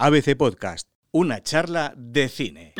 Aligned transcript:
ABC 0.00 0.36
Podcast, 0.36 0.86
una 1.10 1.42
charla 1.42 1.92
de 1.96 2.28
cine. 2.28 2.74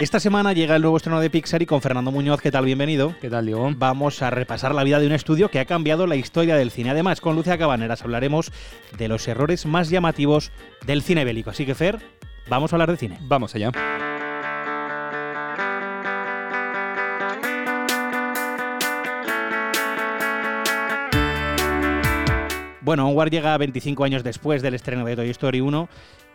Esta 0.00 0.18
semana 0.18 0.54
llega 0.54 0.76
el 0.76 0.80
nuevo 0.80 0.96
estreno 0.96 1.20
de 1.20 1.28
Pixar 1.28 1.60
y 1.60 1.66
con 1.66 1.82
Fernando 1.82 2.10
Muñoz, 2.10 2.40
¿qué 2.40 2.50
tal? 2.50 2.64
Bienvenido. 2.64 3.14
¿Qué 3.20 3.28
tal, 3.28 3.44
Diego? 3.44 3.70
Vamos 3.76 4.22
a 4.22 4.30
repasar 4.30 4.74
la 4.74 4.82
vida 4.82 4.98
de 4.98 5.08
un 5.08 5.12
estudio 5.12 5.50
que 5.50 5.60
ha 5.60 5.66
cambiado 5.66 6.06
la 6.06 6.16
historia 6.16 6.56
del 6.56 6.70
cine. 6.70 6.88
Además, 6.88 7.20
con 7.20 7.36
Lucia 7.36 7.58
Cabaneras 7.58 8.00
hablaremos 8.00 8.52
de 8.96 9.08
los 9.08 9.28
errores 9.28 9.66
más 9.66 9.90
llamativos 9.90 10.52
del 10.86 11.02
cine 11.02 11.26
bélico. 11.26 11.50
Así 11.50 11.66
que, 11.66 11.74
Fer, 11.74 12.00
vamos 12.48 12.72
a 12.72 12.76
hablar 12.76 12.90
de 12.90 12.96
cine. 12.96 13.18
Vamos 13.28 13.54
allá. 13.54 13.72
Bueno, 22.86 23.08
Onward 23.08 23.32
llega 23.32 23.58
25 23.58 24.04
años 24.04 24.22
después 24.22 24.62
del 24.62 24.74
estreno 24.74 25.04
de 25.04 25.16
Toy 25.16 25.28
Story 25.30 25.60
1 25.60 25.88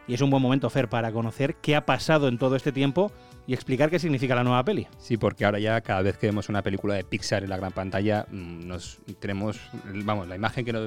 y 0.06 0.16
es 0.16 0.20
un 0.20 0.30
buen 0.30 0.44
momento, 0.44 0.70
Fer, 0.70 0.90
para 0.90 1.14
conocer 1.14 1.56
qué 1.62 1.78
ha 1.78 1.86
pasado 1.86 2.28
en 2.28 2.38
todo 2.38 2.58
este 2.58 2.74
tiempo 2.74 3.10
y 3.48 3.54
explicar 3.54 3.90
qué 3.90 4.00
significa 4.00 4.36
la 4.36 4.44
nueva 4.44 4.62
peli. 4.66 4.86
Sí, 4.98 5.16
porque 5.16 5.46
ahora 5.46 5.60
ya 5.60 5.80
cada 5.80 6.02
vez 6.02 6.18
que 6.18 6.28
vemos 6.28 6.50
una 6.50 6.62
película 6.62 6.96
de 6.96 7.06
Pixar 7.06 7.46
en 7.46 7.52
la 7.52 7.56
gran 7.56 7.72
pantalla, 7.72 8.26
mm, 8.30 8.68
nos 8.68 9.00
tenemos, 9.22 9.62
vamos, 10.04 10.28
la 10.28 10.36
imagen 10.36 10.66
que 10.66 10.74
nos, 10.74 10.86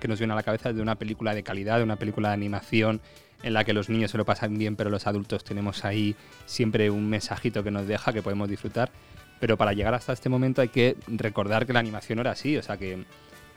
que 0.00 0.08
nos 0.08 0.18
viene 0.18 0.32
a 0.32 0.36
la 0.36 0.42
cabeza 0.42 0.72
de 0.72 0.82
una 0.82 0.96
película 0.96 1.36
de 1.36 1.44
calidad, 1.44 1.76
de 1.76 1.84
una 1.84 1.94
película 1.94 2.30
de 2.30 2.34
animación 2.34 3.00
en 3.44 3.52
la 3.52 3.62
que 3.62 3.74
los 3.74 3.88
niños 3.88 4.10
se 4.10 4.18
lo 4.18 4.24
pasan 4.24 4.58
bien, 4.58 4.74
pero 4.74 4.90
los 4.90 5.06
adultos 5.06 5.44
tenemos 5.44 5.84
ahí 5.84 6.16
siempre 6.46 6.90
un 6.90 7.08
mensajito 7.08 7.62
que 7.62 7.70
nos 7.70 7.86
deja, 7.86 8.12
que 8.12 8.22
podemos 8.22 8.48
disfrutar. 8.48 8.90
Pero 9.38 9.56
para 9.56 9.72
llegar 9.72 9.94
hasta 9.94 10.12
este 10.12 10.28
momento 10.28 10.62
hay 10.62 10.68
que 10.68 10.96
recordar 11.06 11.64
que 11.64 11.72
la 11.72 11.78
animación 11.78 12.18
era 12.18 12.32
así, 12.32 12.56
o 12.56 12.62
sea 12.62 12.76
que 12.76 13.04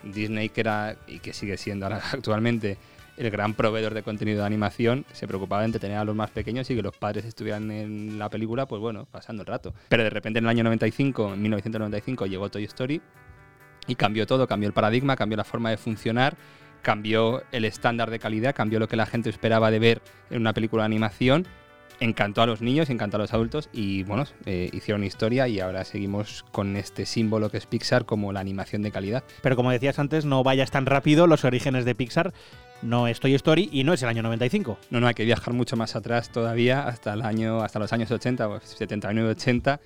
Disney, 0.04 0.50
que 0.50 0.62
era 0.62 0.96
y 1.08 1.20
que 1.20 1.34
sigue 1.34 1.58
siendo 1.58 1.86
actualmente 2.14 2.78
el 3.18 3.30
gran 3.32 3.54
proveedor 3.54 3.94
de 3.94 4.02
contenido 4.02 4.40
de 4.40 4.46
animación, 4.46 5.06
se 5.12 5.28
preocupaba 5.28 5.62
de 5.62 5.66
entretener 5.66 5.98
a 5.98 6.06
los 6.06 6.16
más 6.16 6.30
pequeños 6.30 6.70
y 6.70 6.76
que 6.76 6.82
los 6.82 6.96
padres 6.96 7.26
estuvieran 7.26 7.70
en 7.70 8.18
la 8.18 8.30
película, 8.30 8.66
pues 8.66 8.82
bueno, 8.82 9.08
pasando 9.12 9.42
el 9.44 9.48
rato. 9.48 9.74
Pero 9.90 10.04
de 10.04 10.10
repente 10.10 10.40
en 10.40 10.46
el 10.46 10.50
año 10.50 10.64
95, 10.64 11.34
en 11.34 11.42
1995, 11.42 12.28
llegó 12.28 12.50
Toy 12.50 12.64
Story 12.64 13.02
y 13.88 13.96
cambió 13.96 14.26
todo, 14.26 14.48
cambió 14.48 14.68
el 14.68 14.74
paradigma, 14.74 15.18
cambió 15.18 15.36
la 15.36 15.44
forma 15.44 15.70
de 15.70 15.76
funcionar, 15.76 16.38
cambió 16.82 17.44
el 17.52 17.66
estándar 17.66 18.10
de 18.10 18.20
calidad, 18.20 18.56
cambió 18.56 18.80
lo 18.80 18.88
que 18.88 18.96
la 18.96 19.06
gente 19.06 19.30
esperaba 19.30 19.70
de 19.70 19.80
ver 19.80 20.02
en 20.30 20.40
una 20.40 20.54
película 20.54 20.84
de 20.84 20.88
animación 20.88 21.46
encantó 22.00 22.42
a 22.42 22.46
los 22.46 22.62
niños, 22.62 22.90
encantó 22.90 23.18
a 23.18 23.20
los 23.20 23.34
adultos 23.34 23.70
y 23.74 24.04
bueno, 24.04 24.26
eh, 24.46 24.70
hicieron 24.74 25.04
historia 25.04 25.48
y 25.48 25.60
ahora 25.60 25.84
seguimos 25.84 26.46
con 26.52 26.76
este 26.76 27.06
símbolo 27.06 27.50
que 27.50 27.58
es 27.58 27.66
Pixar 27.66 28.06
como 28.06 28.32
la 28.32 28.40
animación 28.40 28.82
de 28.82 28.92
calidad. 28.92 29.24
Pero 29.42 29.56
como 29.56 29.72
decías 29.72 30.00
antes, 30.00 30.26
no 30.26 30.44
vayas 30.44 30.72
tan 30.72 30.86
rápido, 30.86 31.28
los 31.28 31.44
orígenes 31.46 31.86
de 31.86 31.96
Pixar 31.96 32.34
no 32.82 33.08
es 33.08 33.20
Toy 33.20 33.36
Story 33.36 33.70
y 33.72 33.84
no 33.84 33.94
es 33.94 34.02
el 34.04 34.10
año 34.10 34.24
95. 34.24 34.78
No, 34.90 35.00
no, 35.00 35.08
hay 35.08 35.14
que 35.14 35.26
viajar 35.26 35.54
mucho 35.54 35.76
más 35.76 35.96
atrás 35.96 36.30
todavía, 36.30 36.88
hasta, 36.88 37.14
el 37.14 37.22
año, 37.24 37.62
hasta 37.62 37.80
los 37.80 37.92
años 37.92 38.10
80, 38.12 38.62
79, 38.64 39.30
80 39.32 39.80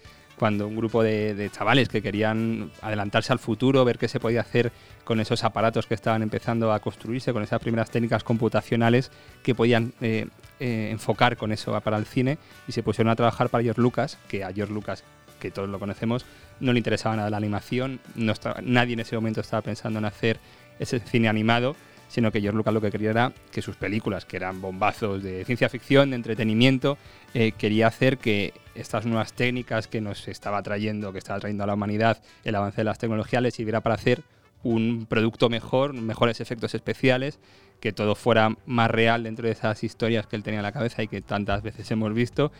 cuando 0.43 0.67
un 0.67 0.75
grupo 0.75 1.01
de, 1.01 1.49
chavales 1.53 1.87
que 1.87 2.01
querían 2.01 2.69
adelantarse 2.81 3.31
al 3.31 3.39
futuro, 3.39 3.85
ver 3.85 3.97
qué 3.97 4.09
se 4.09 4.19
podía 4.19 4.41
hacer 4.41 4.73
con 5.05 5.21
esos 5.21 5.45
aparatos 5.45 5.87
que 5.87 5.93
estaban 5.93 6.21
empezando 6.21 6.73
a 6.73 6.81
construirse, 6.81 7.31
con 7.31 7.43
esas 7.43 7.61
primeras 7.61 7.89
técnicas 7.89 8.25
computacionales 8.25 9.09
que 9.41 9.55
podían 9.55 9.93
eh, 10.01 10.27
eh, 10.59 10.89
enfocar 10.91 11.37
con 11.37 11.53
eso 11.53 11.79
para 11.79 11.95
el 11.95 12.05
cine 12.05 12.39
y 12.67 12.73
se 12.73 12.83
pusieron 12.83 13.09
a 13.09 13.15
trabajar 13.15 13.47
para 13.47 13.63
George 13.63 13.79
Lucas, 13.79 14.17
que 14.27 14.43
a 14.43 14.51
George 14.51 14.73
Lucas, 14.73 15.05
que 15.39 15.49
todos 15.49 15.69
lo 15.69 15.79
conocemos, 15.79 16.25
no 16.59 16.73
le 16.73 16.79
interesaba 16.79 17.15
nada 17.15 17.29
la 17.29 17.37
animación, 17.37 18.01
no 18.15 18.33
nadie 18.63 18.95
en 18.95 18.99
ese 18.99 19.15
momento 19.15 19.39
estaba 19.39 19.61
pensando 19.61 19.99
en 19.99 20.03
hacer 20.03 20.41
ese 20.77 20.99
cine 20.99 21.29
animado, 21.29 21.77
sino 22.13 22.31
que 22.31 22.41
George 22.41 22.55
Lucas 22.55 22.75
lo 22.75 22.79
que 22.79 22.91
quería 22.91 23.09
era 23.09 23.33
que 23.51 23.63
sus 23.63 23.75
películas, 23.75 24.23
que 24.23 24.37
eran 24.37 24.61
bombazos 24.61 25.23
de 25.23 25.43
ciencia 25.45 25.67
ficción, 25.67 26.11
de 26.11 26.15
entretenimiento, 26.15 26.99
eh, 27.33 27.53
quería 27.53 27.87
hacer 27.87 28.19
que 28.19 28.53
estas 28.75 29.07
nuevas 29.07 29.33
técnicas 29.33 29.87
que 29.87 29.99
nos 29.99 30.27
estaba 30.27 30.61
trayendo, 30.61 31.11
que 31.11 31.17
estaba 31.17 31.39
trayendo 31.39 31.63
a 31.63 31.67
la 31.67 31.73
humanidad 31.73 32.21
el 32.43 32.53
avance 32.53 32.77
de 32.77 32.83
las 32.83 32.99
tecnologías, 32.99 33.41
les 33.41 33.55
sirviera 33.55 33.81
para 33.81 33.95
hacer 33.95 34.21
un 34.61 35.07
producto 35.07 35.49
mejor, 35.49 35.93
mejores 35.93 36.39
efectos 36.39 36.75
especiales 36.75 37.39
que 37.79 37.93
todo 37.93 38.13
fuera 38.13 38.55
más 38.67 38.91
real 38.91 39.23
dentro 39.23 39.47
de 39.47 39.53
esas 39.53 39.83
historias 39.83 40.27
que 40.27 40.35
él 40.35 40.43
tenía 40.43 40.59
en 40.59 40.63
la 40.63 40.71
cabeza 40.71 41.01
y 41.01 41.07
que 41.07 41.21
tantas 41.21 41.63
veces 41.63 41.89
hemos 41.89 42.13
visto. 42.13 42.51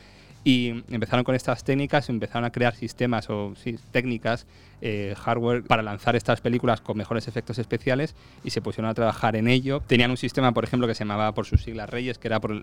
Y 0.43 0.83
empezaron 0.91 1.23
con 1.23 1.35
estas 1.35 1.63
técnicas, 1.63 2.09
empezaron 2.09 2.43
a 2.43 2.51
crear 2.51 2.75
sistemas 2.75 3.29
o 3.29 3.53
técnicas, 3.91 4.45
eh, 4.81 5.15
hardware 5.17 5.63
para 5.63 5.81
lanzar 5.81 6.17
estas 6.17 6.41
películas 6.41 6.81
con 6.81 6.97
mejores 6.97 7.29
efectos 7.29 7.57
especiales 7.57 8.15
y 8.43 8.49
se 8.49 8.61
pusieron 8.61 8.89
a 8.89 8.93
trabajar 8.93 9.37
en 9.37 9.47
ello. 9.47 9.81
Tenían 9.87 10.11
un 10.11 10.17
sistema, 10.17 10.51
por 10.51 10.65
ejemplo, 10.65 10.85
que 10.87 10.95
se 10.95 11.05
llamaba 11.05 11.33
por 11.33 11.45
sus 11.45 11.63
siglas 11.63 11.89
Reyes, 11.89 12.17
que 12.17 12.27
era 12.27 12.41
por, 12.41 12.61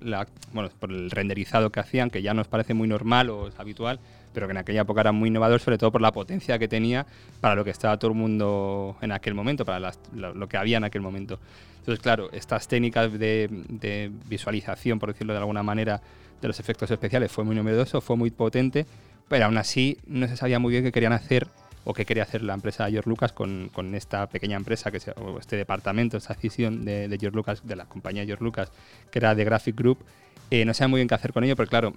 bueno, 0.52 0.68
por 0.78 0.90
el 0.90 1.10
renderizado 1.10 1.70
que 1.70 1.80
hacían, 1.80 2.10
que 2.10 2.20
ya 2.20 2.34
nos 2.34 2.48
parece 2.48 2.74
muy 2.74 2.86
normal 2.86 3.30
o 3.30 3.48
habitual, 3.56 4.00
pero 4.34 4.46
que 4.46 4.52
en 4.52 4.58
aquella 4.58 4.82
época 4.82 5.00
era 5.00 5.12
muy 5.12 5.28
innovador, 5.28 5.60
sobre 5.60 5.78
todo 5.78 5.90
por 5.90 6.00
la 6.00 6.12
potencia 6.12 6.58
que 6.58 6.68
tenía 6.68 7.06
para 7.40 7.54
lo 7.54 7.64
que 7.64 7.70
estaba 7.70 7.98
todo 7.98 8.10
el 8.10 8.16
mundo 8.16 8.96
en 9.00 9.12
aquel 9.12 9.34
momento, 9.34 9.64
para 9.64 9.92
lo, 10.12 10.48
que 10.48 10.56
había 10.56 10.76
en 10.76 10.84
aquel 10.84 11.00
momento. 11.00 11.38
Entonces, 11.78 12.02
claro, 12.02 12.30
estas 12.32 12.68
técnicas 12.68 13.10
de, 13.18 14.10
visualización, 14.28 14.98
por 14.98 15.12
decirlo 15.12 15.32
de 15.32 15.38
alguna 15.38 15.62
manera, 15.62 16.02
de 16.40 16.48
los 16.48 16.60
efectos 16.60 16.90
especiales 16.90 17.30
fue 17.30 17.44
muy 17.44 17.54
novedoso, 17.54 18.00
fue 18.00 18.16
muy 18.16 18.30
potente, 18.30 18.86
pero 19.28 19.46
aún 19.46 19.58
así 19.58 19.98
no 20.06 20.26
se 20.26 20.36
sabía 20.36 20.58
muy 20.58 20.72
bien 20.72 20.84
qué 20.84 20.92
querían 20.92 21.12
hacer 21.12 21.46
o 21.84 21.94
qué 21.94 22.04
quería 22.04 22.24
hacer 22.24 22.42
la 22.42 22.54
empresa 22.54 22.84
de 22.84 22.92
George 22.92 23.08
Lucas 23.08 23.32
con, 23.32 23.70
con 23.72 23.94
esta 23.94 24.28
pequeña 24.28 24.56
empresa, 24.56 24.90
que 24.90 25.00
se, 25.00 25.12
o 25.12 25.38
este 25.38 25.56
departamento, 25.56 26.16
esta 26.16 26.34
decisión 26.34 26.84
de, 26.84 27.08
George 27.18 27.36
Lucas, 27.36 27.66
de 27.66 27.76
la 27.76 27.86
compañía 27.86 28.24
George 28.24 28.44
Lucas, 28.44 28.70
que 29.10 29.18
era 29.18 29.34
de 29.34 29.44
Graphic 29.44 29.76
Group. 29.76 29.98
Eh, 30.50 30.64
no 30.64 30.74
sabía 30.74 30.88
muy 30.88 30.98
bien 30.98 31.08
qué 31.08 31.14
hacer 31.14 31.32
con 31.32 31.44
ello, 31.44 31.56
pero 31.56 31.68
claro, 31.68 31.94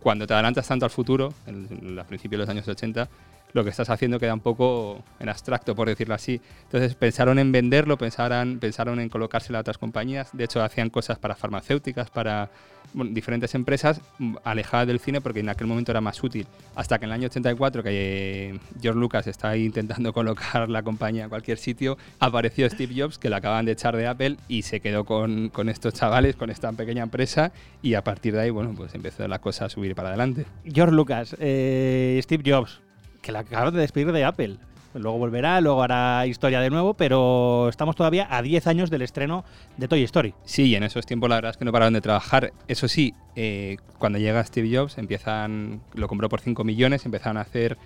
cuando 0.00 0.26
te 0.26 0.34
adelantas 0.34 0.66
tanto 0.66 0.84
al 0.86 0.90
futuro, 0.90 1.34
en, 1.46 1.98
a 1.98 2.04
principios 2.04 2.38
de 2.38 2.42
los 2.44 2.48
años 2.48 2.68
80, 2.68 3.08
lo 3.52 3.64
que 3.64 3.70
estás 3.70 3.90
haciendo 3.90 4.18
queda 4.18 4.34
un 4.34 4.40
poco 4.40 5.02
en 5.20 5.28
abstracto, 5.28 5.74
por 5.74 5.88
decirlo 5.88 6.14
así. 6.14 6.40
Entonces 6.64 6.94
pensaron 6.94 7.38
en 7.38 7.52
venderlo, 7.52 7.96
pensaron, 7.96 8.58
pensaron 8.58 9.00
en 9.00 9.08
colocárselo 9.08 9.58
a 9.58 9.60
otras 9.62 9.78
compañías. 9.78 10.30
De 10.32 10.44
hecho, 10.44 10.62
hacían 10.62 10.90
cosas 10.90 11.18
para 11.18 11.34
farmacéuticas, 11.34 12.10
para 12.10 12.50
diferentes 12.94 13.54
empresas 13.54 14.00
mm, 14.18 14.36
alejadas 14.44 14.86
del 14.86 14.98
cine 14.98 15.20
porque 15.20 15.40
en 15.40 15.48
aquel 15.48 15.66
momento 15.66 15.92
era 15.92 16.00
más 16.00 16.22
útil. 16.22 16.46
Hasta 16.74 16.98
que 16.98 17.04
en 17.04 17.10
el 17.10 17.14
año 17.14 17.26
84, 17.26 17.82
que 17.82 17.90
eh, 17.90 18.58
George 18.80 18.98
Lucas 18.98 19.26
está 19.26 19.50
ahí 19.50 19.64
intentando 19.64 20.12
colocar 20.14 20.68
la 20.68 20.82
compañía 20.82 21.24
en 21.24 21.28
cualquier 21.28 21.58
sitio, 21.58 21.98
apareció 22.18 22.68
Steve 22.68 22.94
Jobs, 22.96 23.18
que 23.18 23.30
la 23.30 23.38
acaban 23.38 23.64
de 23.66 23.72
echar 23.72 23.96
de 23.96 24.06
Apple 24.06 24.36
y 24.48 24.62
se 24.62 24.80
quedó 24.80 25.04
con, 25.04 25.48
con 25.50 25.68
estos 25.68 25.94
chavales, 25.94 26.36
con 26.36 26.50
esta 26.50 26.72
pequeña 26.72 27.02
empresa 27.02 27.52
y 27.82 27.94
a 27.94 28.02
partir 28.04 28.34
de 28.34 28.42
ahí, 28.42 28.50
bueno, 28.50 28.74
pues 28.76 28.94
empezó 28.94 29.26
la 29.28 29.38
cosa 29.40 29.66
a 29.66 29.68
subir 29.68 29.94
para 29.94 30.08
adelante. 30.08 30.46
George 30.64 30.94
Lucas, 30.94 31.36
eh, 31.38 32.18
Steve 32.22 32.42
Jobs, 32.50 32.80
que 33.28 33.32
la 33.32 33.40
acaban 33.40 33.74
de 33.74 33.80
despedir 33.80 34.10
de 34.10 34.24
Apple. 34.24 34.56
Luego 34.94 35.18
volverá, 35.18 35.60
luego 35.60 35.82
hará 35.82 36.26
historia 36.26 36.60
de 36.60 36.70
nuevo, 36.70 36.94
pero 36.94 37.68
estamos 37.68 37.94
todavía 37.94 38.26
a 38.30 38.40
10 38.40 38.66
años 38.68 38.88
del 38.88 39.02
estreno 39.02 39.44
de 39.76 39.86
Toy 39.86 40.02
Story. 40.04 40.32
Sí, 40.46 40.68
y 40.68 40.76
en 40.76 40.82
esos 40.82 41.04
tiempos 41.04 41.28
la 41.28 41.34
verdad 41.34 41.50
es 41.50 41.58
que 41.58 41.66
no 41.66 41.70
pararon 41.70 41.92
de 41.92 42.00
trabajar. 42.00 42.54
Eso 42.68 42.88
sí, 42.88 43.12
eh, 43.36 43.76
cuando 43.98 44.18
llega 44.18 44.42
Steve 44.42 44.74
Jobs, 44.74 44.96
empiezan, 44.96 45.82
lo 45.92 46.08
compró 46.08 46.30
por 46.30 46.40
5 46.40 46.64
millones, 46.64 47.04
empezaron 47.04 47.36
a 47.36 47.42
hacer 47.42 47.76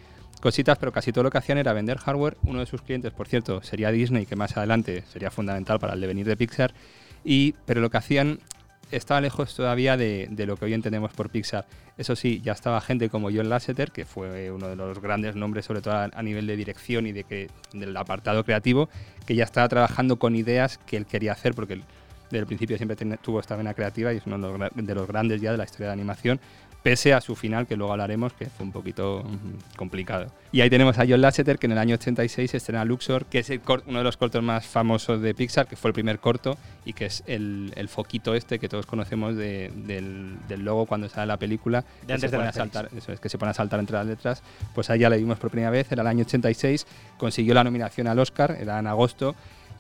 cositas, 0.40 0.78
pero 0.78 0.92
casi 0.92 1.10
todo 1.10 1.24
lo 1.24 1.30
que 1.30 1.38
hacían 1.38 1.58
era 1.58 1.72
vender 1.72 1.98
hardware. 1.98 2.36
Uno 2.44 2.60
de 2.60 2.66
sus 2.66 2.82
clientes, 2.82 3.10
por 3.10 3.26
cierto, 3.26 3.64
sería 3.64 3.90
Disney, 3.90 4.26
que 4.26 4.36
más 4.36 4.56
adelante 4.56 5.02
sería 5.12 5.32
fundamental 5.32 5.80
para 5.80 5.94
el 5.94 6.00
devenir 6.00 6.26
de 6.26 6.36
Pixar. 6.36 6.72
Y, 7.24 7.56
pero 7.66 7.80
lo 7.80 7.90
que 7.90 7.96
hacían 7.96 8.38
estaba 8.92 9.20
lejos 9.20 9.54
todavía 9.54 9.96
de, 9.96 10.28
lo 10.46 10.56
que 10.56 10.66
hoy 10.66 10.74
entendemos 10.74 11.12
por 11.12 11.30
Pixar. 11.30 11.66
Eso 11.96 12.16
sí, 12.16 12.40
ya 12.42 12.52
estaba 12.52 12.80
gente 12.80 13.08
como 13.08 13.30
John 13.30 13.48
Lasseter, 13.48 13.90
que 13.90 14.04
fue 14.04 14.50
uno 14.50 14.68
de 14.68 14.76
los 14.76 15.00
grandes 15.00 15.34
nombres, 15.34 15.64
sobre 15.64 15.80
todo 15.80 15.94
a, 16.12 16.22
nivel 16.22 16.46
de 16.46 16.56
dirección 16.56 17.06
y 17.06 17.12
de 17.12 17.24
que, 17.24 17.50
del 17.72 17.96
apartado 17.96 18.44
creativo, 18.44 18.88
que 19.26 19.34
ya 19.34 19.44
estaba 19.44 19.68
trabajando 19.68 20.16
con 20.16 20.36
ideas 20.36 20.78
que 20.78 20.96
él 20.96 21.06
quería 21.06 21.32
hacer, 21.32 21.54
porque 21.54 21.80
desde 22.32 22.38
el 22.38 22.46
principio 22.46 22.76
siempre 22.76 22.96
tuvo 23.18 23.40
esta 23.40 23.56
vena 23.56 23.74
creativa 23.74 24.12
y 24.12 24.16
es 24.16 24.26
uno 24.26 24.70
de 24.74 24.94
los 24.94 25.06
grandes 25.06 25.40
ya 25.40 25.52
de 25.52 25.58
la 25.58 25.64
historia 25.64 25.88
de 25.88 25.92
animación 25.92 26.40
pese 26.82 27.14
a 27.14 27.20
su 27.20 27.36
final, 27.36 27.66
que 27.66 27.76
luego 27.76 27.92
hablaremos, 27.92 28.32
que 28.32 28.46
fue 28.46 28.66
un 28.66 28.72
poquito 28.72 29.22
mm, 29.24 29.76
complicado. 29.76 30.26
Y 30.50 30.60
ahí 30.60 30.68
tenemos 30.68 30.98
a 30.98 31.04
John 31.08 31.20
Lasseter, 31.20 31.58
que 31.58 31.66
en 31.66 31.72
el 31.72 31.78
año 31.78 31.94
86 31.94 32.54
estrena 32.54 32.84
Luxor, 32.84 33.26
que 33.26 33.38
es 33.38 33.50
uno 33.86 33.98
de 33.98 34.04
los 34.04 34.16
cortos 34.16 34.42
más 34.42 34.66
famosos 34.66 35.22
de 35.22 35.34
Pixar, 35.34 35.66
que 35.66 35.76
fue 35.76 35.90
el 35.90 35.94
primer 35.94 36.18
corto 36.18 36.58
y 36.84 36.92
que 36.92 37.06
es 37.06 37.22
el, 37.26 37.72
foquito 37.88 38.34
este 38.34 38.58
que 38.58 38.68
todos 38.68 38.86
conocemos 38.86 39.36
del, 39.36 40.38
logo 40.58 40.86
cuando 40.86 41.08
sale 41.08 41.26
la 41.26 41.36
película, 41.36 41.84
de 42.06 42.14
antes 42.14 42.30
se 42.30 42.36
a 42.36 42.52
saltar, 42.52 42.88
eso 42.96 43.12
es, 43.12 43.20
que 43.20 43.28
se 43.28 43.38
pone 43.38 43.50
a 43.50 43.54
saltar 43.54 43.78
entre 43.80 43.96
las 43.96 44.06
letras. 44.06 44.42
Pues 44.74 44.90
ahí 44.90 45.00
ya 45.00 45.08
la 45.08 45.16
vimos 45.16 45.38
por 45.38 45.50
primera 45.50 45.70
vez, 45.70 45.90
era 45.92 46.02
el 46.02 46.08
año 46.08 46.24
86, 46.24 46.86
consiguió 47.16 47.54
la 47.54 47.64
nominación 47.64 48.08
al 48.08 48.18
Oscar, 48.18 48.56
era 48.60 48.78
en 48.78 48.86
agosto, 48.86 49.36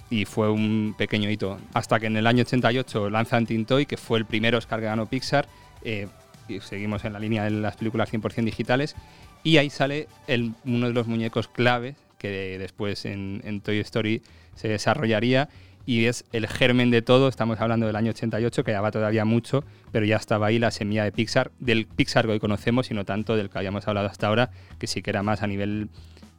y 0.08 0.24
fue 0.24 0.50
un 0.50 0.94
pequeño 0.96 1.30
hito. 1.30 1.58
Hasta 1.72 1.98
que 1.98 2.06
en 2.06 2.16
el 2.16 2.26
año 2.26 2.42
88 2.42 3.10
lanzan 3.10 3.46
Tintoy, 3.46 3.86
que 3.86 3.96
fue 3.96 4.18
el 4.18 4.26
primer 4.26 4.54
Oscar 4.54 4.78
que 4.78 4.86
ganó 4.86 5.06
Pixar, 5.06 5.46
eh, 5.84 6.06
y 6.48 6.60
seguimos 6.60 7.04
en 7.04 7.12
la 7.12 7.18
línea 7.18 7.44
de 7.44 7.50
las 7.50 7.76
películas 7.76 8.12
100% 8.12 8.44
digitales, 8.44 8.96
y 9.44 9.56
ahí 9.56 9.70
sale 9.70 10.08
el, 10.26 10.52
uno 10.64 10.86
de 10.88 10.92
los 10.92 11.06
muñecos 11.06 11.48
claves 11.48 11.96
que 12.18 12.56
después 12.58 13.04
en, 13.04 13.42
en 13.44 13.60
Toy 13.60 13.80
Story 13.80 14.22
se 14.54 14.68
desarrollaría 14.68 15.48
y 15.86 16.06
es 16.06 16.24
el 16.32 16.46
germen 16.46 16.90
de 16.90 17.02
todo. 17.02 17.28
Estamos 17.28 17.60
hablando 17.60 17.86
del 17.86 17.96
año 17.96 18.10
88, 18.10 18.64
que 18.64 18.72
ya 18.72 18.80
va 18.80 18.90
todavía 18.90 19.24
mucho, 19.24 19.64
pero 19.90 20.06
ya 20.06 20.16
estaba 20.16 20.46
ahí 20.46 20.58
la 20.58 20.70
semilla 20.70 21.04
de 21.04 21.12
Pixar, 21.12 21.50
del 21.58 21.86
Pixar 21.86 22.26
que 22.26 22.32
hoy 22.32 22.40
conocemos 22.40 22.90
y 22.90 22.94
no 22.94 23.04
tanto 23.04 23.36
del 23.36 23.50
que 23.50 23.58
habíamos 23.58 23.86
hablado 23.88 24.06
hasta 24.06 24.28
ahora, 24.28 24.50
que 24.78 24.86
sí 24.86 25.02
que 25.02 25.10
era 25.10 25.22
más 25.22 25.42
a 25.42 25.46
nivel, 25.46 25.88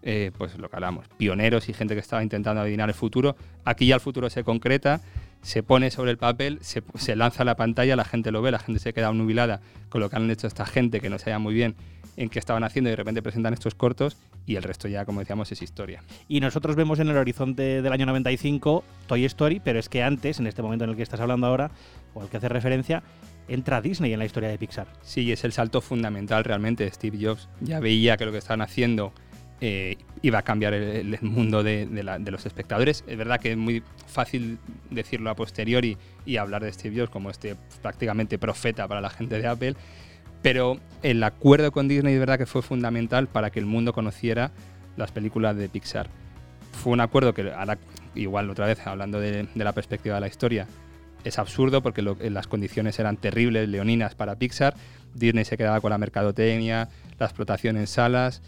eh, 0.02 0.32
pues 0.38 0.58
lo 0.58 0.70
que 0.70 0.76
hablamos, 0.76 1.08
pioneros 1.18 1.70
y 1.70 1.74
gente 1.74 1.94
que 1.94 2.00
estaba 2.00 2.24
intentando 2.24 2.62
adivinar 2.62 2.90
el 2.90 2.96
futuro. 2.96 3.36
Aquí 3.66 3.88
ya 3.88 3.96
el 3.96 4.02
futuro 4.02 4.30
se 4.30 4.44
concreta, 4.44 5.02
se 5.44 5.62
pone 5.62 5.92
sobre 5.92 6.10
el 6.10 6.18
papel, 6.18 6.58
se, 6.62 6.82
se 6.96 7.16
lanza 7.16 7.44
a 7.44 7.46
la 7.46 7.56
pantalla, 7.56 7.96
la 7.96 8.06
gente 8.06 8.32
lo 8.32 8.42
ve, 8.42 8.50
la 8.50 8.60
gente 8.60 8.80
se 8.80 8.94
queda 8.94 9.12
nubilada 9.14 9.62
con 9.90 10.02
lo 10.02 10.10
que 10.10 10.16
han 10.16 10.30
hecho 10.32 10.48
esta 10.48 10.66
gente 10.66 11.00
que 11.00 11.10
no 11.10 11.20
sabía 11.20 11.38
muy 11.38 11.54
bien 11.54 11.76
en 12.18 12.30
qué 12.30 12.40
estaban 12.40 12.64
haciendo 12.64 12.90
y 12.90 12.92
de 12.92 12.96
repente 12.96 13.22
presentan 13.22 13.54
estos 13.54 13.76
cortos 13.76 14.18
y 14.46 14.56
el 14.56 14.64
resto 14.64 14.88
ya, 14.88 15.06
como 15.06 15.20
decíamos, 15.20 15.52
es 15.52 15.62
historia. 15.62 16.04
Y 16.28 16.40
nosotros 16.40 16.76
vemos 16.76 17.00
en 17.00 17.10
el 17.10 17.18
horizonte 17.18 17.82
del 17.82 17.94
año 17.94 18.06
95 18.06 18.84
Toy 19.08 19.26
Story, 19.26 19.60
pero 19.64 19.80
es 19.80 19.90
que 19.90 20.04
antes, 20.04 20.40
en 20.40 20.48
este 20.48 20.62
momento 20.62 20.86
en 20.86 20.92
el 20.92 20.96
que 20.96 21.04
estás 21.04 21.20
hablando 21.20 21.48
ahora, 21.48 21.72
o 22.14 22.22
al 22.22 22.30
que 22.30 22.38
hace 22.38 22.50
referencia, 22.50 23.04
entra 23.48 23.82
Disney 23.82 24.14
en 24.14 24.20
la 24.20 24.26
historia 24.26 24.50
de 24.50 24.58
Pixar. 24.58 24.88
Sí, 25.02 25.32
es 25.32 25.44
el 25.44 25.54
salto 25.54 25.82
fundamental 25.82 26.44
realmente. 26.44 26.90
Steve 26.92 27.18
Jobs 27.22 27.50
ya 27.62 27.80
veía 27.80 28.18
que 28.18 28.26
lo 28.26 28.32
que 28.32 28.38
estaban 28.38 28.62
haciendo 28.62 29.14
eh, 29.62 29.98
iba 30.22 30.40
a 30.40 30.42
cambiar 30.42 30.74
el, 30.74 31.18
mundo 31.22 31.64
de, 31.64 31.88
los 32.26 32.46
espectadores. 32.46 33.04
Es 33.08 33.18
verdad 33.18 33.40
que 33.40 33.52
es 33.52 33.58
muy 33.58 33.84
fácil 34.08 34.58
decirlo 34.90 35.30
a 35.30 35.36
posteriori 35.36 35.98
y 36.26 36.38
hablar 36.38 36.64
de 36.64 36.72
Steve 36.72 37.00
Jobs 37.00 37.10
como 37.10 37.30
este 37.30 37.56
prácticamente 37.82 38.38
profeta 38.38 38.88
para 38.88 39.02
la 39.02 39.10
gente 39.10 39.40
de 39.40 39.48
Apple, 39.48 39.76
pero 40.42 40.78
el 41.02 41.24
acuerdo 41.24 41.72
con 41.72 41.88
Disney 41.88 42.14
es 42.14 42.20
verdad 42.20 42.38
que 42.38 42.46
fue 42.46 42.62
fundamental 42.62 43.28
para 43.28 43.50
que 43.50 43.60
el 43.60 43.66
mundo 43.66 43.94
conociera 43.94 44.52
las 44.98 45.12
películas 45.12 45.56
de 45.56 45.70
Pixar. 45.70 46.10
Fue 46.74 46.92
un 46.92 47.00
acuerdo 47.00 47.34
que 47.34 47.52
ahora, 47.52 47.78
igual 48.16 48.50
otra 48.50 48.66
vez 48.66 48.86
hablando 48.86 49.20
de, 49.20 49.48
la 49.56 49.72
perspectiva 49.72 50.16
de 50.16 50.22
la 50.22 50.28
historia, 50.28 50.68
es 51.24 51.40
absurdo 51.40 51.82
porque 51.82 52.02
lo, 52.02 52.18
las 52.20 52.48
condiciones 52.48 53.00
eran 53.00 53.16
terribles, 53.16 53.70
leoninas 53.70 54.16
para 54.16 54.36
Pixar. 54.36 54.74
Disney 55.14 55.46
se 55.46 55.58
quedaba 55.58 55.80
con 55.80 55.92
la 55.92 55.98
mercadotecnia, 55.98 56.90
la 57.20 57.26
explotación 57.26 57.78
en 57.78 57.88
salas, 57.88 58.42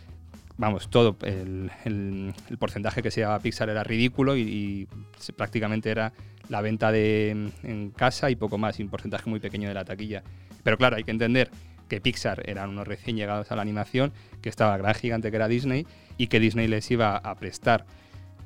vamos, 0.58 0.90
todo, 0.90 1.18
el, 1.24 1.72
el, 1.84 2.34
porcentaje 2.58 3.02
que 3.02 3.12
se 3.12 3.22
llevaba 3.22 3.40
Pixar 3.40 3.70
era 3.70 3.84
ridículo 3.84 4.38
y, 4.38 4.88
prácticamente 5.36 5.90
era 5.90 6.14
la 6.50 6.62
venta 6.62 6.92
de, 6.92 7.52
en 7.64 7.92
casa 7.92 8.30
y 8.30 8.36
poco 8.36 8.58
más, 8.58 8.80
y 8.80 8.84
un 8.84 8.90
porcentaje 8.90 9.30
muy 9.30 9.40
pequeño 9.40 9.68
de 9.68 9.74
la 9.74 9.86
taquilla. 9.86 10.24
Pero 10.64 10.78
claro, 10.78 10.96
hay 10.96 11.04
que 11.04 11.12
entender 11.12 11.50
que 11.90 12.02
Pixar 12.02 12.44
eran 12.50 12.70
unos 12.70 12.88
recién 12.88 13.16
llegados 13.16 13.52
a 13.52 13.56
la 13.56 13.62
animación, 13.62 14.14
que 14.42 14.50
estaba 14.50 14.78
gran 14.78 14.96
gigante 14.96 15.30
que 15.30 15.38
era 15.38 15.48
Disney 15.48 15.86
y 16.18 16.28
que 16.28 16.40
Disney 16.40 16.68
les 16.68 16.90
iba 16.92 17.18
a 17.18 17.36
prestar 17.36 17.86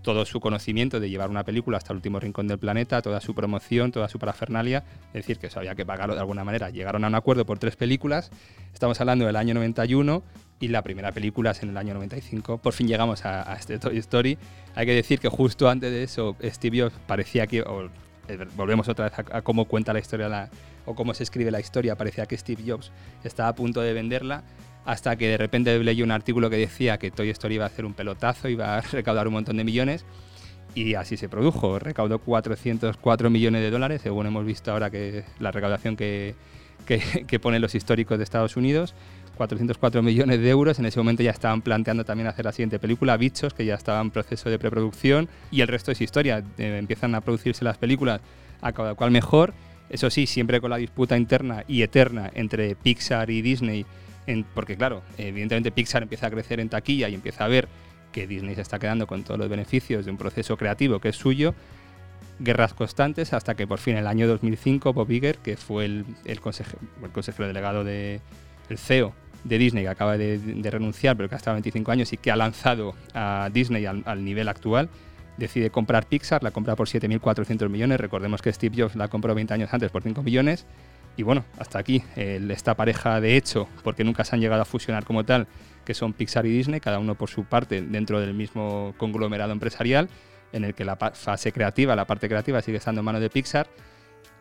todo 0.01 0.25
su 0.25 0.39
conocimiento 0.39 0.99
de 0.99 1.09
llevar 1.09 1.29
una 1.29 1.43
película 1.43 1.77
hasta 1.77 1.91
el 1.91 1.97
último 1.97 2.19
rincón 2.19 2.47
del 2.47 2.57
planeta, 2.57 3.01
toda 3.01 3.19
su 3.19 3.35
promoción, 3.35 3.91
toda 3.91 4.07
su 4.07 4.17
parafernalia, 4.17 4.85
es 5.07 5.13
decir, 5.13 5.39
que 5.39 5.47
eso 5.47 5.59
había 5.59 5.75
que 5.75 5.85
pagarlo 5.85 6.15
de 6.15 6.21
alguna 6.21 6.43
manera. 6.43 6.69
Llegaron 6.69 7.03
a 7.03 7.07
un 7.07 7.15
acuerdo 7.15 7.45
por 7.45 7.59
tres 7.59 7.75
películas, 7.75 8.31
estamos 8.73 8.99
hablando 9.01 9.25
del 9.25 9.35
año 9.35 9.53
91 9.53 10.23
y 10.59 10.67
la 10.67 10.81
primera 10.81 11.11
película 11.11 11.51
es 11.51 11.63
en 11.63 11.69
el 11.69 11.77
año 11.77 11.93
95. 11.93 12.57
Por 12.57 12.73
fin 12.73 12.87
llegamos 12.87 13.25
a, 13.25 13.53
este 13.55 13.79
Toy 13.79 13.97
Story. 13.99 14.37
Hay 14.75 14.85
que 14.85 14.93
decir 14.93 15.19
que 15.19 15.29
justo 15.29 15.69
antes 15.69 15.91
de 15.91 16.03
eso, 16.03 16.35
Steve 16.43 16.81
Jobs 16.81 16.95
parecía 17.07 17.47
que, 17.47 17.59
eh, 17.59 18.45
volvemos 18.55 18.87
otra 18.89 19.05
vez 19.05 19.19
a, 19.19 19.41
cómo 19.41 19.65
cuenta 19.65 19.93
la 19.93 19.99
historia 19.99 20.49
o 20.85 20.95
cómo 20.95 21.13
se 21.13 21.23
escribe 21.23 21.51
la 21.51 21.59
historia, 21.59 21.95
parecía 21.95 22.25
que 22.25 22.37
Steve 22.37 22.63
Jobs 22.65 22.91
estaba 23.23 23.49
a 23.49 23.55
punto 23.55 23.81
de 23.81 23.93
venderla 23.93 24.43
hasta 24.85 25.15
que 25.15 25.27
de 25.27 25.37
repente 25.37 25.77
leí 25.83 26.01
un 26.01 26.11
artículo 26.11 26.49
que 26.49 26.57
decía 26.57 26.97
que 26.97 27.11
Toy 27.11 27.29
Story 27.29 27.55
iba 27.55 27.65
a 27.65 27.67
hacer 27.67 27.85
un 27.85 27.93
pelotazo, 27.93 28.49
iba 28.49 28.77
a 28.77 28.81
recaudar 28.91 29.27
un 29.27 29.33
montón 29.33 29.57
de 29.57 29.63
millones 29.63 30.05
y 30.75 30.95
así 30.95 31.17
se 31.17 31.29
produjo. 31.29 31.79
Recaudó 31.79 32.19
404 32.19 33.29
millones 33.29 33.61
de 33.61 33.71
dólares, 33.71 34.01
según 34.01 34.27
hemos 34.27 34.45
visto 34.45 34.71
ahora 34.71 34.89
que 34.89 35.23
la 35.39 35.51
recaudación 35.51 35.95
que, 35.95 36.35
que 36.85 37.39
ponen 37.41 37.61
los 37.61 37.75
históricos 37.75 38.17
de 38.17 38.23
Estados 38.23 38.57
Unidos. 38.57 38.95
404 39.39 40.03
millones 40.03 40.41
de 40.41 40.49
euros. 40.49 40.79
En 40.79 40.85
ese 40.85 40.99
momento 40.99 41.23
ya 41.23 41.31
estaban 41.31 41.61
planteando 41.61 42.03
también 42.03 42.27
hacer 42.27 42.43
la 42.43 42.51
siguiente 42.51 42.77
película, 42.77 43.15
Bichos, 43.15 43.53
que 43.53 43.65
ya 43.65 43.75
estaba 43.75 44.01
en 44.01 44.11
proceso 44.11 44.49
de 44.49 44.59
preproducción. 44.59 45.29
Y 45.49 45.61
el 45.61 45.69
resto 45.69 45.93
es 45.93 46.01
historia. 46.01 46.43
Eh, 46.57 46.77
empiezan 46.77 47.15
a 47.15 47.21
producirse 47.21 47.63
las 47.63 47.77
películas 47.77 48.19
a 48.61 48.73
cada 48.73 48.95
cual 48.95 49.11
mejor. 49.11 49.53
Eso 49.89 50.09
sí, 50.09 50.27
siempre 50.27 50.59
con 50.59 50.69
la 50.69 50.75
disputa 50.77 51.17
interna 51.17 51.63
y 51.69 51.83
eterna 51.83 52.29
entre 52.35 52.75
Pixar 52.75 53.29
y 53.29 53.41
Disney 53.41 53.85
porque 54.53 54.77
claro, 54.77 55.01
evidentemente 55.17 55.71
Pixar 55.71 56.03
empieza 56.03 56.27
a 56.27 56.29
crecer 56.29 56.59
en 56.59 56.69
taquilla 56.69 57.09
y 57.09 57.15
empieza 57.15 57.45
a 57.45 57.47
ver 57.47 57.67
que 58.11 58.27
Disney 58.27 58.53
se 58.53 58.61
está 58.61 58.77
quedando 58.77 59.07
con 59.07 59.23
todos 59.23 59.39
los 59.39 59.49
beneficios 59.49 60.05
de 60.05 60.11
un 60.11 60.17
proceso 60.17 60.55
creativo 60.55 60.99
que 60.99 61.09
es 61.09 61.15
suyo, 61.15 61.55
guerras 62.37 62.75
constantes 62.75 63.33
hasta 63.33 63.55
que 63.55 63.65
por 63.65 63.79
fin 63.79 63.93
en 63.93 64.01
el 64.01 64.07
año 64.07 64.27
2005 64.27 64.93
Bob 64.93 65.09
Iger, 65.09 65.39
que 65.39 65.57
fue 65.57 65.85
el, 65.85 66.05
el, 66.25 66.41
consejero, 66.41 66.77
el 67.03 67.09
consejero 67.09 67.47
delegado 67.47 67.83
de 67.83 68.21
CEO 68.77 69.15
de 69.43 69.57
Disney, 69.57 69.83
que 69.83 69.89
acaba 69.89 70.17
de, 70.17 70.69
renunciar, 70.69 71.15
pero 71.15 71.29
que 71.29 71.35
ha 71.35 71.37
estado 71.37 71.55
25 71.55 71.91
años 71.91 72.13
y 72.13 72.17
que 72.17 72.31
ha 72.31 72.35
lanzado 72.35 72.95
a 73.13 73.49
Disney 73.51 73.85
al, 73.85 74.23
nivel 74.23 74.47
actual, 74.47 74.89
decide 75.37 75.69
comprar 75.69 76.05
Pixar, 76.07 76.43
la 76.43 76.51
compra 76.51 76.75
por 76.75 76.87
7.400 76.87 77.69
millones. 77.69 77.99
Recordemos 77.99 78.41
que 78.41 78.51
Steve 78.51 78.75
Jobs 78.81 78.95
la 78.95 79.07
compró 79.07 79.33
20 79.33 79.53
años 79.53 79.73
antes 79.73 79.91
por 79.91 80.03
5 80.03 80.21
millones. 80.23 80.65
Y 81.17 81.23
bueno, 81.23 81.43
hasta 81.57 81.79
aquí 81.79 82.03
esta 82.15 82.75
pareja 82.75 83.19
de 83.19 83.35
hecho, 83.35 83.67
porque 83.83 84.03
nunca 84.03 84.23
se 84.23 84.35
han 84.35 84.41
llegado 84.41 84.61
a 84.61 84.65
fusionar 84.65 85.03
como 85.05 85.25
tal, 85.25 85.47
que 85.83 85.93
son 85.93 86.13
Pixar 86.13 86.45
y 86.45 86.49
Disney, 86.49 86.79
cada 86.79 86.99
uno 86.99 87.15
por 87.15 87.29
su 87.29 87.43
parte 87.45 87.81
dentro 87.81 88.21
del 88.21 88.33
mismo 88.33 88.93
conglomerado 88.97 89.51
empresarial, 89.51 90.07
en 90.53 90.63
el 90.63 90.73
que 90.73 90.85
la 90.85 90.95
fase 90.95 91.51
creativa, 91.51 91.95
la 91.95 92.05
parte 92.05 92.27
creativa 92.27 92.61
sigue 92.61 92.77
estando 92.77 93.01
en 93.01 93.05
manos 93.05 93.21
de 93.21 93.29
Pixar, 93.29 93.67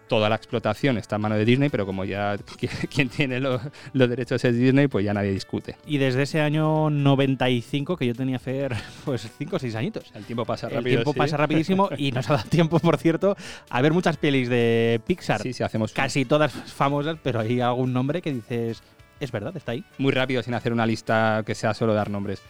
toda 0.08 0.28
la 0.28 0.36
explotación 0.36 0.98
está 0.98 1.16
en 1.16 1.22
manos 1.22 1.38
de 1.38 1.44
Disney, 1.44 1.68
pero 1.68 1.86
como 1.86 2.04
ya 2.04 2.36
quien 2.90 3.08
tiene 3.08 3.40
los, 3.40 3.60
los, 3.92 4.08
derechos 4.08 4.44
es 4.44 4.56
Disney, 4.56 4.88
pues 4.88 5.04
ya 5.04 5.14
nadie 5.14 5.30
discute. 5.30 5.76
Y 5.86 5.98
desde 5.98 6.22
ese 6.22 6.40
año 6.40 6.90
95, 6.90 7.96
que 7.96 8.06
yo 8.06 8.14
tenía 8.14 8.38
Fer, 8.38 8.74
pues 9.04 9.28
5 9.38 9.56
o 9.56 9.58
6 9.58 9.74
añitos. 9.76 10.10
El 10.14 10.24
tiempo 10.24 10.44
pasa 10.44 10.68
rápido. 10.68 10.80
El 10.80 10.94
tiempo 10.96 11.12
sí. 11.12 11.18
pasa 11.18 11.36
rapidísimo 11.36 11.90
y 11.96 12.12
nos 12.12 12.28
ha 12.30 12.34
dado 12.34 12.48
tiempo, 12.50 12.78
por 12.80 12.96
cierto, 12.98 13.36
a 13.70 13.82
ver 13.82 13.92
muchas 13.92 14.16
pelis 14.16 14.48
de 14.48 15.00
Pixar. 15.06 15.40
Sí, 15.42 15.52
sí, 15.52 15.62
hacemos. 15.62 15.92
Casi 15.92 16.24
todas 16.24 16.52
famosas, 16.52 17.18
pero 17.22 17.40
hay 17.40 17.60
algún 17.60 17.92
nombre 17.92 18.22
que 18.22 18.32
dices, 18.32 18.82
es 19.20 19.32
verdad, 19.32 19.56
está 19.56 19.72
ahí. 19.72 19.84
Muy 19.98 20.12
rápido, 20.12 20.42
sin 20.42 20.54
hacer 20.54 20.72
una 20.72 20.86
lista 20.86 21.42
que 21.46 21.54
sea 21.54 21.74
solo 21.74 21.94
dar 21.94 22.10
nombres. 22.10 22.40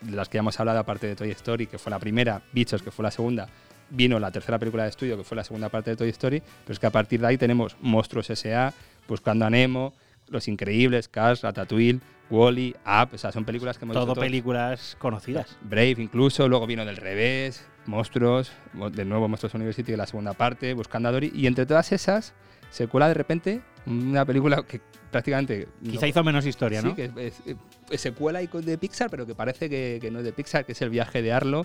De 0.00 0.16
las 0.16 0.28
que 0.28 0.36
ya 0.36 0.40
hemos 0.40 0.58
hablado, 0.60 0.78
aparte 0.80 1.06
de 1.06 1.16
Toy 1.16 1.30
Story, 1.30 1.66
que 1.66 1.78
fue 1.78 1.90
la 1.90 1.98
primera, 1.98 2.42
Bichos, 2.52 2.82
que 2.82 2.90
fue 2.90 3.02
la 3.02 3.10
segunda, 3.10 3.48
vino 3.90 4.18
la 4.18 4.30
tercera 4.30 4.58
película 4.58 4.84
de 4.84 4.90
estudio, 4.90 5.16
que 5.16 5.24
fue 5.24 5.36
la 5.36 5.44
segunda 5.44 5.68
parte 5.68 5.90
de 5.90 5.96
Toy 5.96 6.08
Story, 6.10 6.40
pero 6.40 6.72
es 6.72 6.78
que 6.78 6.86
a 6.86 6.90
partir 6.90 7.20
de 7.20 7.26
ahí 7.26 7.38
tenemos 7.38 7.76
Monstruos 7.80 8.30
S.A., 8.30 8.72
Buscando 9.08 9.46
a 9.46 9.50
Nemo, 9.50 9.94
Los 10.28 10.48
Increíbles, 10.48 11.08
Cars, 11.08 11.40
Ratatouille, 11.40 12.00
Wally, 12.28 12.74
-E, 12.84 13.02
Up, 13.04 13.14
o 13.14 13.18
sea, 13.18 13.32
son 13.32 13.46
películas 13.46 13.78
que 13.78 13.86
hemos 13.86 13.94
Todo 13.94 14.08
visto 14.08 14.20
películas 14.20 14.96
conocidas. 14.98 15.56
Brave 15.62 15.96
incluso, 15.98 16.46
luego 16.46 16.66
vino 16.66 16.84
del 16.84 16.98
revés, 16.98 17.66
Monstruos, 17.86 18.52
de 18.92 19.04
nuevo 19.06 19.28
Monstruos 19.28 19.54
University, 19.54 19.96
la 19.96 20.06
segunda 20.06 20.34
parte, 20.34 20.74
Buscando 20.74 21.08
a 21.08 21.12
Dory, 21.12 21.32
y 21.34 21.46
entre 21.46 21.64
todas 21.64 21.90
esas 21.92 22.34
se 22.70 22.86
cuela 22.86 23.08
de 23.08 23.14
repente 23.14 23.62
una 23.86 24.26
película 24.26 24.62
que 24.62 24.80
prácticamente... 25.10 25.68
Quizá 25.82 26.02
no, 26.02 26.06
hizo 26.06 26.24
menos 26.24 26.46
historia, 26.46 26.82
sí, 26.82 26.88
¿no? 26.88 26.94
que 26.94 27.06
es, 27.06 27.16
es, 27.16 27.56
es, 27.90 28.00
secuela 28.00 28.40
de 28.40 28.78
Pixar, 28.78 29.08
pero 29.08 29.26
que 29.26 29.34
parece 29.34 29.70
que, 29.70 29.98
que 30.00 30.10
no 30.10 30.18
es 30.18 30.24
de 30.26 30.32
Pixar, 30.32 30.66
que 30.66 30.72
es 30.72 30.82
El 30.82 30.90
viaje 30.90 31.22
de 31.22 31.32
Arlo, 31.32 31.64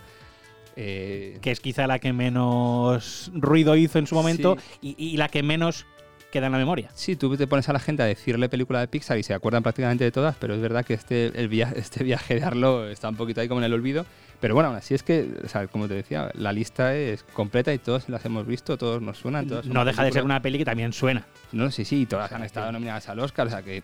eh, 0.75 1.37
que 1.41 1.51
es 1.51 1.59
quizá 1.59 1.87
la 1.87 1.99
que 1.99 2.13
menos 2.13 3.31
ruido 3.33 3.75
hizo 3.75 3.99
en 3.99 4.07
su 4.07 4.15
momento 4.15 4.57
sí. 4.81 4.95
y, 4.97 5.13
y, 5.13 5.17
la 5.17 5.29
que 5.29 5.43
menos 5.43 5.85
queda 6.33 6.47
en 6.47 6.51
la 6.51 6.57
memoria. 6.57 6.89
Sí, 6.95 7.15
tú 7.15 7.37
te 7.37 7.45
pones 7.45 7.69
a 7.69 7.73
la 7.73 7.79
gente 7.79 8.01
a 8.01 8.07
decirle 8.07 8.49
película 8.49 8.79
de 8.79 8.87
Pixar 8.87 9.19
y 9.19 9.23
se 9.23 9.35
acuerdan 9.35 9.61
prácticamente 9.61 10.03
de 10.03 10.11
todas, 10.11 10.35
pero 10.39 10.55
es 10.55 10.61
verdad 10.61 10.83
que 10.83 10.95
este, 10.95 11.27
el 11.39 11.47
via 11.47 11.71
este 11.75 12.03
viaje 12.03 12.35
de 12.35 12.43
Arlo 12.43 12.89
está 12.89 13.07
un 13.07 13.15
poquito 13.15 13.39
ahí 13.39 13.47
como 13.47 13.61
en 13.61 13.65
el 13.65 13.73
olvido. 13.73 14.05
Pero 14.41 14.55
bueno, 14.55 14.69
aún 14.69 14.77
así 14.77 14.93
es 14.93 15.03
que, 15.03 15.29
o 15.45 15.47
sea, 15.47 15.67
como 15.67 15.87
te 15.87 15.93
decía, 15.93 16.29
la 16.33 16.51
lista 16.51 16.95
es 16.95 17.23
completa 17.23 17.71
y 17.73 17.77
todos 17.77 18.09
las 18.09 18.25
hemos 18.25 18.45
visto, 18.45 18.77
todos 18.77 19.01
nos 19.01 19.19
suenan. 19.19 19.47
Todos 19.47 19.67
no 19.67 19.85
deja 19.85 20.01
películas. 20.01 20.05
de 20.05 20.11
ser 20.11 20.23
una 20.25 20.41
peli 20.41 20.57
que 20.57 20.65
también 20.65 20.91
suena. 20.91 21.25
No, 21.53 21.71
sí, 21.71 21.85
sí, 21.85 22.05
todas 22.07 22.29
han 22.31 22.43
estado 22.43 22.71
nominadas 22.71 23.07
al 23.07 23.19
Oscar, 23.19 23.47
o 23.47 23.49
sea 23.51 23.61
que 23.61 23.77
eh, 23.77 23.83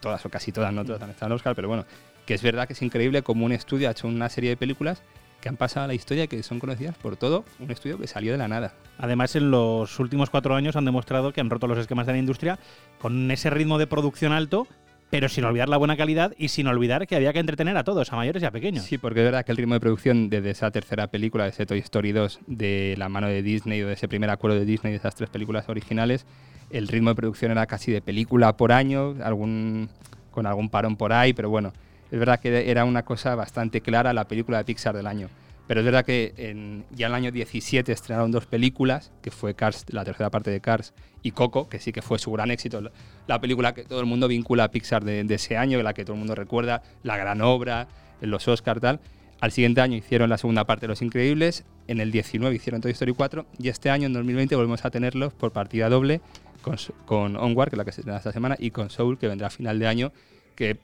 todas 0.00 0.24
o 0.24 0.30
casi 0.30 0.52
todas, 0.52 0.72
no 0.72 0.84
todas 0.84 1.02
han 1.02 1.10
estado 1.10 1.26
al 1.26 1.32
Oscar, 1.32 1.54
pero 1.54 1.68
bueno, 1.68 1.84
que 2.24 2.34
es 2.34 2.42
verdad 2.42 2.66
que 2.66 2.72
es 2.72 2.82
increíble 2.82 3.22
como 3.22 3.44
un 3.44 3.52
estudio 3.52 3.88
ha 3.88 3.90
hecho 3.90 4.06
una 4.06 4.28
serie 4.30 4.50
de 4.50 4.56
películas 4.56 5.02
que 5.44 5.50
han 5.50 5.58
pasado 5.58 5.84
a 5.84 5.88
la 5.88 5.92
historia, 5.92 6.26
que 6.26 6.42
son 6.42 6.58
conocidas 6.58 6.96
por 6.96 7.18
todo, 7.18 7.44
un 7.60 7.70
estudio 7.70 7.98
que 7.98 8.06
salió 8.06 8.32
de 8.32 8.38
la 8.38 8.48
nada. 8.48 8.72
Además, 8.96 9.36
en 9.36 9.50
los 9.50 10.00
últimos 10.00 10.30
cuatro 10.30 10.54
años 10.54 10.74
han 10.74 10.86
demostrado 10.86 11.34
que 11.34 11.42
han 11.42 11.50
roto 11.50 11.66
los 11.66 11.76
esquemas 11.76 12.06
de 12.06 12.12
la 12.12 12.18
industria 12.18 12.58
con 12.98 13.30
ese 13.30 13.50
ritmo 13.50 13.76
de 13.76 13.86
producción 13.86 14.32
alto, 14.32 14.66
pero 15.10 15.28
sin 15.28 15.44
olvidar 15.44 15.68
la 15.68 15.76
buena 15.76 15.98
calidad 15.98 16.32
y 16.38 16.48
sin 16.48 16.66
olvidar 16.66 17.06
que 17.06 17.14
había 17.14 17.34
que 17.34 17.40
entretener 17.40 17.76
a 17.76 17.84
todos, 17.84 18.10
a 18.10 18.16
mayores 18.16 18.42
y 18.42 18.46
a 18.46 18.52
pequeños. 18.52 18.86
Sí, 18.86 18.96
porque 18.96 19.20
es 19.20 19.26
verdad 19.26 19.44
que 19.44 19.52
el 19.52 19.58
ritmo 19.58 19.74
de 19.74 19.80
producción 19.80 20.30
desde 20.30 20.48
esa 20.48 20.70
tercera 20.70 21.08
película, 21.08 21.44
de 21.44 21.50
ese 21.50 21.66
Toy 21.66 21.80
Story 21.80 22.12
2, 22.12 22.40
de 22.46 22.94
la 22.96 23.10
mano 23.10 23.28
de 23.28 23.42
Disney 23.42 23.82
o 23.82 23.88
de 23.88 23.92
ese 23.92 24.08
primer 24.08 24.30
acuerdo 24.30 24.58
de 24.58 24.64
Disney 24.64 24.94
de 24.94 24.96
esas 24.96 25.14
tres 25.14 25.28
películas 25.28 25.68
originales, 25.68 26.24
el 26.70 26.88
ritmo 26.88 27.10
de 27.10 27.16
producción 27.16 27.50
era 27.50 27.66
casi 27.66 27.92
de 27.92 28.00
película 28.00 28.56
por 28.56 28.72
año, 28.72 29.16
algún, 29.22 29.90
con 30.30 30.46
algún 30.46 30.70
parón 30.70 30.96
por 30.96 31.12
ahí, 31.12 31.34
pero 31.34 31.50
bueno, 31.50 31.74
es 32.14 32.20
verdad 32.20 32.38
que 32.38 32.70
era 32.70 32.84
una 32.84 33.04
cosa 33.04 33.34
bastante 33.34 33.80
clara 33.80 34.12
la 34.12 34.28
película 34.28 34.58
de 34.58 34.64
Pixar 34.64 34.94
del 34.94 35.08
año. 35.08 35.28
Pero 35.66 35.80
es 35.80 35.84
verdad 35.84 36.04
que 36.04 36.32
ya 36.36 37.06
en 37.06 37.12
el 37.12 37.14
año 37.14 37.32
17 37.32 37.90
estrenaron 37.90 38.30
dos 38.30 38.46
películas, 38.46 39.10
que 39.20 39.32
fue 39.32 39.54
Cars, 39.54 39.84
la 39.88 40.04
tercera 40.04 40.30
parte 40.30 40.52
de 40.52 40.60
Cars, 40.60 40.94
y 41.24 41.32
Coco, 41.32 41.68
que 41.68 41.80
sí 41.80 41.90
que 41.90 42.02
fue 42.02 42.20
su 42.20 42.30
gran 42.30 42.52
éxito. 42.52 42.88
La 43.26 43.40
película 43.40 43.74
que 43.74 43.82
todo 43.82 43.98
el 43.98 44.06
mundo 44.06 44.28
vincula 44.28 44.62
a 44.62 44.70
Pixar 44.70 45.02
de, 45.02 45.26
ese 45.28 45.56
año, 45.56 45.82
la 45.82 45.92
que 45.92 46.04
todo 46.04 46.12
el 46.12 46.20
mundo 46.20 46.36
recuerda, 46.36 46.84
la 47.02 47.16
gran 47.16 47.40
obra, 47.40 47.88
los 48.20 48.46
Oscars, 48.46 48.80
tal. 48.80 49.00
Al 49.40 49.50
siguiente 49.50 49.80
año 49.80 49.96
hicieron 49.96 50.30
la 50.30 50.38
segunda 50.38 50.64
parte 50.66 50.82
de 50.82 50.90
Los 50.90 51.02
Increíbles, 51.02 51.64
en 51.88 51.98
el 51.98 52.12
19 52.12 52.54
hicieron 52.54 52.80
Toy 52.80 52.92
Story 52.92 53.12
4, 53.12 53.44
y 53.58 53.70
este 53.70 53.90
año, 53.90 54.06
en 54.06 54.12
2020, 54.12 54.54
volvemos 54.54 54.84
a 54.84 54.90
tenerlos 54.90 55.34
por 55.34 55.50
partida 55.50 55.88
doble 55.88 56.20
con, 56.62 56.76
con 57.06 57.36
Onward, 57.36 57.70
que 57.70 57.74
es 57.74 57.78
la 57.78 57.84
que 57.84 57.90
se 57.90 58.02
estrena 58.02 58.18
esta 58.18 58.30
semana, 58.30 58.54
y 58.56 58.70
con 58.70 58.88
Soul, 58.88 59.18
que 59.18 59.26
vendrá 59.26 59.48
a 59.48 59.50
final 59.50 59.80
de 59.80 59.88
año, 59.88 60.12
que 60.54 60.78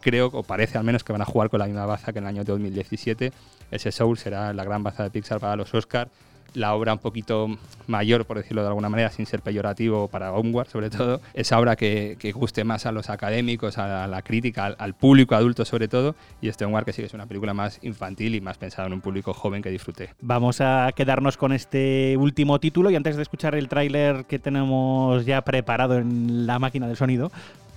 creo, 0.00 0.30
o 0.32 0.42
parece 0.42 0.78
al 0.78 0.84
menos, 0.84 1.04
que 1.04 1.12
van 1.12 1.22
a 1.22 1.26
jugar 1.26 1.50
con 1.50 1.60
la 1.60 1.66
misma 1.66 1.86
baza 1.86 2.12
que 2.12 2.18
en 2.18 2.24
el 2.24 2.28
año 2.28 2.44
2017 2.44 3.32
ese 3.70 3.92
Soul 3.92 4.18
será 4.18 4.52
la 4.52 4.64
gran 4.64 4.82
baza 4.82 5.02
de 5.02 5.10
Pixar 5.10 5.40
para 5.40 5.56
los 5.56 5.74
Oscars. 5.74 6.10
La 6.54 6.72
obra 6.72 6.92
un 6.92 7.00
poquito 7.00 7.48
mayor, 7.88 8.26
por 8.26 8.36
decirlo 8.36 8.62
de 8.62 8.68
alguna 8.68 8.88
manera, 8.88 9.10
sin 9.10 9.26
ser 9.26 9.40
peyorativo 9.40 10.06
para 10.06 10.32
Onward, 10.32 10.68
sobre 10.68 10.88
todo. 10.88 11.20
Esa 11.34 11.58
obra 11.58 11.74
que, 11.74 12.16
guste 12.32 12.62
más 12.62 12.86
a 12.86 12.92
los 12.92 13.10
académicos, 13.10 13.76
a 13.76 14.06
la 14.06 14.22
crítica, 14.22 14.66
al, 14.66 14.94
público 14.94 15.34
adulto 15.34 15.64
sobre 15.64 15.88
todo. 15.88 16.14
Y 16.40 16.48
este 16.48 16.64
Onward 16.64 16.84
que 16.84 16.92
sí 16.92 17.02
que 17.02 17.06
es 17.06 17.14
una 17.14 17.26
película 17.26 17.54
más 17.54 17.80
infantil 17.82 18.36
y 18.36 18.40
más 18.40 18.56
pensada 18.56 18.86
en 18.86 18.92
un 18.92 19.00
público 19.00 19.34
joven 19.34 19.62
que 19.62 19.70
disfrute. 19.70 20.10
Vamos 20.20 20.60
a 20.60 20.92
quedarnos 20.94 21.36
con 21.36 21.52
este 21.52 22.16
último 22.16 22.60
título 22.60 22.88
y 22.90 22.94
antes 22.94 23.16
de 23.16 23.22
escuchar 23.22 23.56
el 23.56 23.68
tráiler 23.68 24.24
que 24.26 24.38
tenemos 24.38 25.26
ya 25.26 25.42
preparado 25.42 25.98
en 25.98 26.46
la 26.46 26.60
máquina 26.60 26.86
del 26.86 26.96
sonido, 26.96 27.32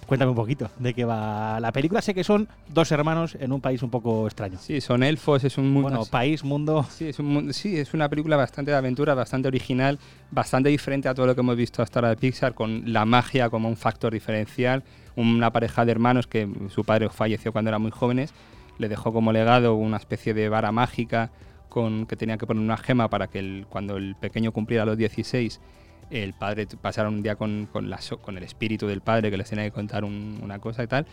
Cuéntame 0.07 0.29
un 0.29 0.37
poquito 0.37 0.71
de 0.79 0.93
qué 0.93 1.03
va 1.03 1.59
la 1.59 1.73
película. 1.73 2.01
Sé 2.01 2.13
que 2.13 2.23
son 2.23 2.47
dos 2.69 2.91
hermanos 2.93 3.35
en 3.37 3.51
un 3.51 3.59
país 3.59 3.83
un 3.83 3.89
poco 3.89 4.25
extraño. 4.25 4.57
Sí, 4.57 4.79
son 4.79 5.03
elfos, 5.03 5.43
es 5.43 5.57
un 5.57 5.69
mundo. 5.69 5.89
Bueno, 5.89 6.05
país, 6.05 6.45
mundo. 6.45 6.85
Sí 6.89 7.09
es, 7.09 7.19
un, 7.19 7.53
sí, 7.53 7.77
es 7.77 7.93
una 7.93 8.07
película 8.07 8.37
bastante 8.37 8.71
de 8.71 8.77
aventura, 8.77 9.13
bastante 9.15 9.49
original, 9.49 9.99
bastante 10.31 10.69
diferente 10.69 11.09
a 11.09 11.13
todo 11.13 11.27
lo 11.27 11.35
que 11.35 11.41
hemos 11.41 11.57
visto 11.57 11.83
hasta 11.83 11.99
ahora 11.99 12.09
de 12.09 12.15
Pixar, 12.15 12.53
con 12.53 12.93
la 12.93 13.03
magia 13.03 13.49
como 13.49 13.67
un 13.67 13.75
factor 13.75 14.13
diferencial. 14.13 14.85
Una 15.17 15.51
pareja 15.51 15.83
de 15.83 15.91
hermanos 15.91 16.25
que 16.25 16.47
su 16.69 16.85
padre 16.85 17.09
falleció 17.09 17.51
cuando 17.51 17.67
eran 17.67 17.81
muy 17.81 17.91
jóvenes, 17.91 18.33
le 18.77 18.87
dejó 18.87 19.11
como 19.11 19.33
legado 19.33 19.75
una 19.75 19.97
especie 19.97 20.33
de 20.33 20.47
vara 20.47 20.71
mágica 20.71 21.31
con 21.67 22.05
que 22.05 22.15
tenía 22.15 22.37
que 22.37 22.47
poner 22.47 22.63
una 22.63 22.77
gema 22.77 23.09
para 23.09 23.27
que 23.27 23.65
cuando 23.67 23.97
el 23.97 24.15
pequeño 24.15 24.53
cumpliera 24.53 24.85
los 24.85 24.97
16 24.97 25.59
el 26.09 26.33
padre 26.33 26.67
pasaron 26.81 27.15
un 27.15 27.23
día 27.23 27.35
con, 27.35 27.67
con, 27.71 28.37
el 28.37 28.43
espíritu 28.43 28.87
del 28.87 29.01
padre 29.01 29.29
que 29.29 29.37
les 29.37 29.49
tenía 29.49 29.65
que 29.65 29.71
contar 29.71 30.03
una 30.03 30.59
cosa 30.59 30.83
y 30.83 30.87
tal. 30.87 31.05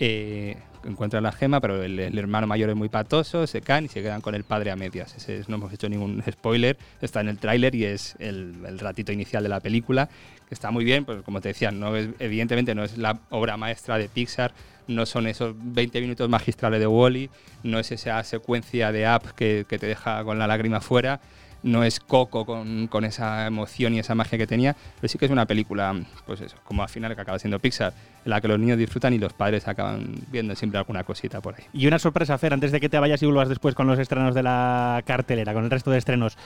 Eh, 0.00 0.56
encuentran 0.84 1.22
la 1.22 1.32
gema, 1.32 1.60
pero 1.60 1.82
el, 1.82 2.18
hermano 2.18 2.46
mayor 2.46 2.68
es 2.68 2.76
muy 2.76 2.88
patoso, 2.88 3.46
se 3.46 3.60
caen 3.60 3.86
y 3.86 3.88
se 3.88 4.02
quedan 4.02 4.20
con 4.20 4.34
el 4.34 4.44
padre 4.44 4.70
a 4.70 4.76
medias. 4.76 5.16
No 5.48 5.56
hemos 5.56 5.72
hecho 5.72 5.88
ningún 5.88 6.22
spoiler, 6.30 6.76
está 7.00 7.20
en 7.20 7.28
el 7.28 7.38
tráiler 7.38 7.74
y 7.74 7.84
es 7.84 8.16
el, 8.18 8.78
ratito 8.78 9.12
inicial 9.12 9.42
de 9.42 9.48
la 9.48 9.60
película, 9.60 10.08
que 10.48 10.54
está 10.54 10.70
muy 10.70 10.84
bien, 10.84 11.04
pues 11.04 11.22
como 11.22 11.40
te 11.40 11.48
decía, 11.48 11.70
no 11.70 11.96
evidentemente 11.96 12.74
no 12.74 12.84
es 12.84 12.98
la 12.98 13.20
obra 13.30 13.56
maestra 13.56 13.96
de 13.96 14.08
Pixar, 14.08 14.52
no 14.88 15.06
son 15.06 15.26
esos 15.26 15.54
20 15.58 16.00
minutos 16.00 16.28
magistrales 16.28 16.80
de 16.80 16.86
Wally, 16.86 17.30
no 17.62 17.78
es 17.78 17.90
esa 17.90 18.22
secuencia 18.24 18.92
de 18.92 19.06
app 19.06 19.28
que, 19.28 19.64
que 19.66 19.78
te 19.78 19.86
deja 19.86 20.22
con 20.24 20.38
la 20.38 20.46
lágrima 20.46 20.80
fuera, 20.80 21.20
no 21.64 21.82
es 21.82 21.98
Coco 21.98 22.44
con, 22.44 23.04
esa 23.04 23.46
emoción 23.46 23.94
y 23.94 23.98
esa 23.98 24.14
magia 24.14 24.38
que 24.38 24.46
tenía, 24.46 24.76
pero 25.00 25.08
sí 25.08 25.18
que 25.18 25.24
es 25.24 25.30
una 25.30 25.46
película, 25.46 25.94
pues 26.26 26.42
eso, 26.42 26.56
como 26.62 26.82
al 26.82 26.88
final 26.88 27.14
que 27.14 27.22
acaba 27.22 27.38
siendo 27.38 27.58
Pixar, 27.58 27.92
en 28.24 28.30
la 28.30 28.40
que 28.40 28.48
los 28.48 28.58
niños 28.58 28.78
disfrutan 28.78 29.14
y 29.14 29.18
los 29.18 29.32
padres 29.32 29.66
acaban 29.66 30.14
viendo 30.30 30.54
siempre 30.54 30.78
alguna 30.78 31.04
cosita 31.04 31.40
por 31.40 31.54
ahí. 31.54 31.64
Y 31.72 31.86
una 31.86 31.98
sorpresa, 31.98 32.36
Fer, 32.38 32.52
antes 32.52 32.70
de 32.70 32.80
que 32.80 32.88
te 32.88 32.98
vayas 32.98 33.22
y 33.22 33.26
vuelvas 33.26 33.48
después 33.48 33.74
con 33.74 33.86
los 33.86 33.98
estrenos 33.98 34.34
de 34.34 34.42
la 34.42 35.02
cartelera, 35.06 35.54
con 35.54 35.64
el 35.64 35.70
resto 35.70 35.90
de 35.90 35.98
estrenos, 35.98 36.36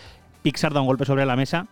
Pixar 0.42 0.72
da 0.72 0.80
un 0.80 0.86
golpe 0.86 1.04
sobre 1.04 1.26
la 1.26 1.36
mesa 1.36 1.66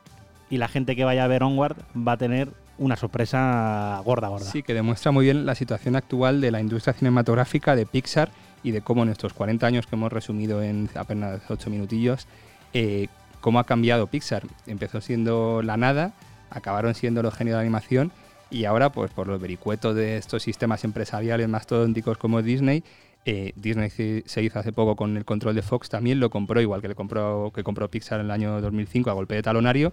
y 0.51 0.59
la 0.59 0.69
gente 0.69 0.97
que 0.97 1.05
vaya 1.05 1.25
a 1.25 1.29
ver 1.29 1.45
Onward 1.45 1.77
va 1.97 2.13
a 2.13 2.17
tener 2.17 2.51
una 2.79 2.97
sorpresa 2.97 4.01
gorda, 4.05 4.29
gorda. 4.29 4.47
Sí, 4.47 4.63
que 4.63 4.75
demuestra 4.75 5.13
muy 5.13 5.25
bien 5.25 5.47
la 5.47 5.55
situación 5.55 5.97
actual 5.97 6.41
de 6.41 6.51
la 6.51 6.61
industria 6.61 6.93
cinematográfica 6.93 7.77
de 7.77 7.87
Pixar 7.87 8.31
y 8.63 8.73
de 8.73 8.81
cómo 8.81 9.05
en 9.05 9.11
estos 9.11 9.33
40 9.33 9.67
años 9.67 9.87
que 9.87 9.95
hemos 9.95 10.13
resumido 10.13 10.63
en 10.63 10.91
apenas 10.95 11.41
8 11.49 11.71
minutillos, 11.71 12.27
eh, 12.75 13.07
cómo 13.47 13.61
ha 13.61 13.65
cambiado 13.65 14.09
Pixar. 14.09 14.43
Empezó 14.67 15.01
siendo 15.01 15.63
la 15.63 15.77
nada, 15.77 16.15
acabaron 16.51 16.97
siendo 16.97 17.23
los 17.23 17.33
genios 17.33 17.55
de 17.55 17.61
animación 17.61 18.11
y 18.51 18.65
ahora, 18.65 18.91
pues 18.91 19.13
por 19.13 19.29
los 19.29 19.41
vericuetos 19.41 19.95
de 19.95 20.17
estos 20.17 20.43
sistemas 20.43 20.83
empresariales 20.83 21.49
más 21.49 21.65
tónticos 21.65 22.19
como 22.19 22.43
Disney, 22.43 22.83
eh, 23.25 23.53
Disney 23.55 23.89
se 23.91 24.43
hizo 24.43 24.59
hace 24.59 24.73
poco 24.73 24.97
con 24.97 25.17
el 25.17 25.25
control 25.25 25.55
de 25.55 25.63
Fox, 25.63 25.89
también 25.89 26.19
lo 26.19 26.29
compró, 26.29 26.61
igual 26.61 26.83
que, 26.83 26.89
le 26.89 26.97
compró, 26.97 27.53
que 27.55 27.63
compró 27.63 27.89
Pixar 27.89 28.19
en 28.19 28.27
el 28.27 28.33
año 28.33 28.61
2005 28.61 29.11
a 29.11 29.13
golpe 29.13 29.37
de 29.37 29.45
talonario, 29.45 29.93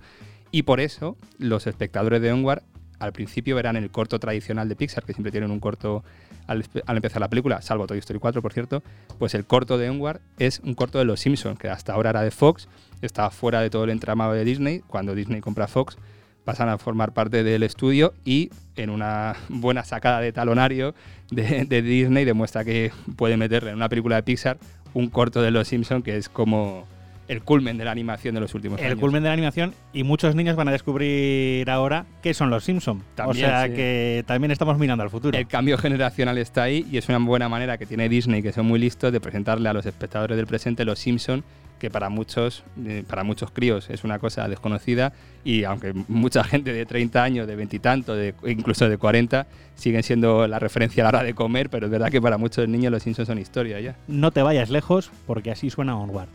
y 0.50 0.63
por 0.63 0.79
eso 0.79 1.15
los 1.38 1.67
espectadores 1.67 2.24
de 2.24 2.33
Onward 2.33 2.63
al 3.03 3.12
principio 3.12 3.55
verán 3.55 3.75
el 3.75 3.91
corto 3.91 4.17
tradicional 4.19 4.69
de 4.69 4.75
Pixar, 4.75 5.03
que 5.03 5.13
siempre 5.13 5.31
tienen 5.31 5.51
un 5.51 5.60
corto 5.60 6.03
al, 6.48 6.63
empezar 6.88 7.19
la 7.19 7.27
película, 7.27 7.62
salvo 7.62 7.86
Toy 7.86 7.98
Story 8.00 8.19
4, 8.19 8.41
por 8.41 8.53
cierto, 8.53 8.81
pues 9.19 9.33
el 9.33 9.45
corto 9.45 9.77
de 9.77 9.89
Onward 9.89 10.22
es 10.39 10.60
un 10.60 10.74
corto 10.74 11.00
de 11.00 11.05
Los 11.05 11.19
Simpsons, 11.19 11.60
que 11.60 11.69
hasta 11.69 11.93
ahora 11.93 12.12
era 12.12 12.22
de 12.22 12.31
Fox, 12.31 12.67
estaba 13.01 13.29
fuera 13.29 13.60
de 13.60 13.69
todo 13.69 13.83
el 13.83 13.89
entramado 13.89 14.33
de 14.33 14.45
Disney. 14.45 14.79
Cuando 14.88 15.15
Disney 15.15 15.41
compra 15.41 15.67
Fox, 15.67 15.98
pasan 16.45 16.69
a 16.69 16.77
formar 16.77 17.13
parte 17.13 17.43
del 17.43 17.63
estudio 17.63 18.13
y 18.24 18.50
en 18.75 18.89
una 18.89 19.36
buena 19.50 19.83
sacada 19.83 20.22
de 20.22 20.31
talonario 20.31 20.95
de, 21.29 21.65
de 21.65 21.81
Disney 21.81 22.25
demuestra 22.25 22.63
que 22.63 22.91
puede 23.17 23.38
meterle 23.38 23.72
en 23.72 23.75
una 23.75 23.89
película 23.89 24.15
de 24.15 24.24
Pixar 24.24 24.57
un 24.93 25.10
corto 25.10 25.41
de 25.41 25.51
Los 25.51 25.67
Simpsons 25.67 26.03
que 26.03 26.17
es 26.17 26.29
como 26.29 26.86
el 27.27 27.42
culmen 27.42 27.77
de 27.77 27.86
la 27.86 27.92
animación 27.92 28.36
de 28.36 28.42
los 28.42 28.53
últimos 28.53 28.80
años. 28.80 28.92
El 28.92 28.98
culmen 28.98 29.24
de 29.24 29.30
la 29.30 29.34
animación 29.34 29.74
y 29.94 30.03
muchos 30.03 30.36
niños 30.36 30.56
van 30.56 30.68
a 30.68 30.72
descubrir 30.72 31.70
ahora 31.70 32.06
qué 32.22 32.34
son 32.34 32.50
los 32.50 32.63
Simpsons. 32.63 33.03
O 33.25 33.34
sea 33.34 33.70
que 33.70 34.24
también 34.27 34.51
estamos 34.51 34.77
mirando 34.77 35.03
al 35.03 35.10
futuro. 35.10 35.38
El 35.38 35.48
cambio 35.48 35.77
generacional 35.77 36.38
está 36.38 36.63
ahí 36.63 36.86
y 36.92 36.98
es 36.98 37.10
una 37.10 37.20
buena 37.20 37.50
manera 37.50 37.77
que 37.77 37.86
tiene 37.86 38.10
Disney, 38.10 38.42
que 38.42 38.51
son 38.51 38.65
muy 38.65 38.80
listos, 38.80 39.12
de 39.12 39.20
presentarle 39.20 39.70
a 39.70 39.74
los 39.74 39.86
espectadores 39.86 40.38
del 40.38 40.48
presente 40.48 40.86
los 40.86 41.00
Simpsons 41.00 41.44
que 41.83 41.89
para 41.89 42.07
muchos, 42.07 42.63
para 43.09 43.25
muchos 43.25 43.51
críos 43.51 43.89
es 43.89 44.05
una 44.05 44.17
cosa 44.17 44.47
desconocida 44.47 45.11
y 45.43 45.65
aunque 45.65 45.91
mucha 46.07 46.41
gente 46.45 46.71
de 46.71 46.85
30 46.85 47.21
años, 47.21 47.45
de 47.45 47.57
20 47.57 47.75
y 47.75 47.79
tanto, 47.79 48.15
de, 48.15 48.33
incluso 48.45 48.87
de 48.87 48.97
40, 48.97 49.47
siguen 49.75 50.01
siendo 50.01 50.47
la 50.47 50.59
referencia 50.59 51.03
a 51.03 51.11
la 51.11 51.17
hora 51.17 51.23
de 51.23 51.33
comer, 51.33 51.69
pero 51.69 51.87
es 51.87 51.91
verdad 51.91 52.09
que 52.09 52.21
para 52.21 52.37
muchos 52.37 52.69
niños 52.69 52.89
los 52.89 53.03
Simpsons 53.03 53.27
son 53.27 53.37
historia 53.37 53.81
ya. 53.81 53.97
No 54.07 54.31
te 54.31 54.41
vayas 54.41 54.69
lejos 54.69 55.11
porque 55.27 55.51
así 55.51 55.69
suena 55.69 55.97
Onward. 55.99 56.29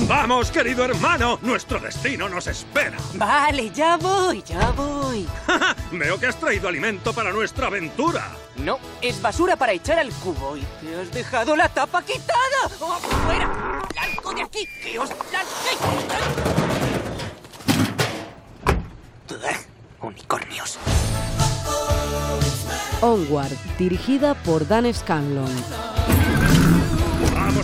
Vamos, 0.00 0.50
querido 0.50 0.84
hermano, 0.84 1.38
nuestro 1.42 1.78
destino 1.78 2.28
nos 2.28 2.46
espera. 2.46 2.96
Vale, 3.14 3.70
ya 3.70 3.96
voy, 3.96 4.42
ya 4.42 4.70
voy. 4.72 5.26
Veo 5.92 6.18
que 6.18 6.26
has 6.26 6.36
traído 6.36 6.68
alimento 6.68 7.12
para 7.12 7.32
nuestra 7.32 7.68
aventura. 7.68 8.32
No, 8.56 8.78
es 9.00 9.22
basura 9.22 9.56
para 9.56 9.72
echar 9.72 9.98
al 9.98 10.10
cubo 10.10 10.56
y 10.56 10.64
te 10.80 11.00
has 11.00 11.10
dejado 11.12 11.56
la 11.56 11.68
tapa 11.68 12.02
quitada. 12.02 12.68
¡Fuera! 13.24 13.82
¡Largo 13.94 14.34
de 14.34 14.42
aquí! 14.42 14.68
¡Que 14.82 14.98
os 14.98 15.10
¡Unicornios! 20.02 20.78
Onward, 23.00 23.52
dirigida 23.78 24.34
por 24.34 24.66
Dan 24.66 24.92
Scanlon. 24.92 25.83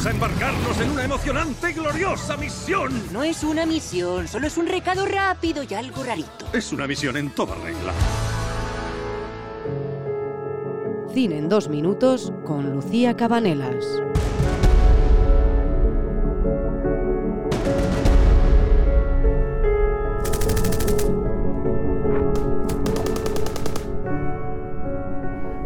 Vamos 0.02 0.14
a 0.14 0.16
embarcarnos 0.16 0.80
en 0.80 0.90
una 0.92 1.04
emocionante 1.04 1.70
y 1.70 1.74
gloriosa 1.74 2.34
misión. 2.38 3.12
No 3.12 3.22
es 3.22 3.44
una 3.44 3.66
misión, 3.66 4.26
solo 4.28 4.46
es 4.46 4.56
un 4.56 4.66
recado 4.66 5.04
rápido 5.04 5.62
y 5.62 5.74
algo 5.74 6.02
rarito. 6.02 6.46
Es 6.54 6.72
una 6.72 6.86
misión 6.86 7.18
en 7.18 7.28
toda 7.32 7.54
regla. 7.56 7.92
Cine 11.12 11.36
en 11.36 11.50
dos 11.50 11.68
minutos 11.68 12.32
con 12.46 12.70
Lucía 12.72 13.14
Cabanelas. 13.14 13.84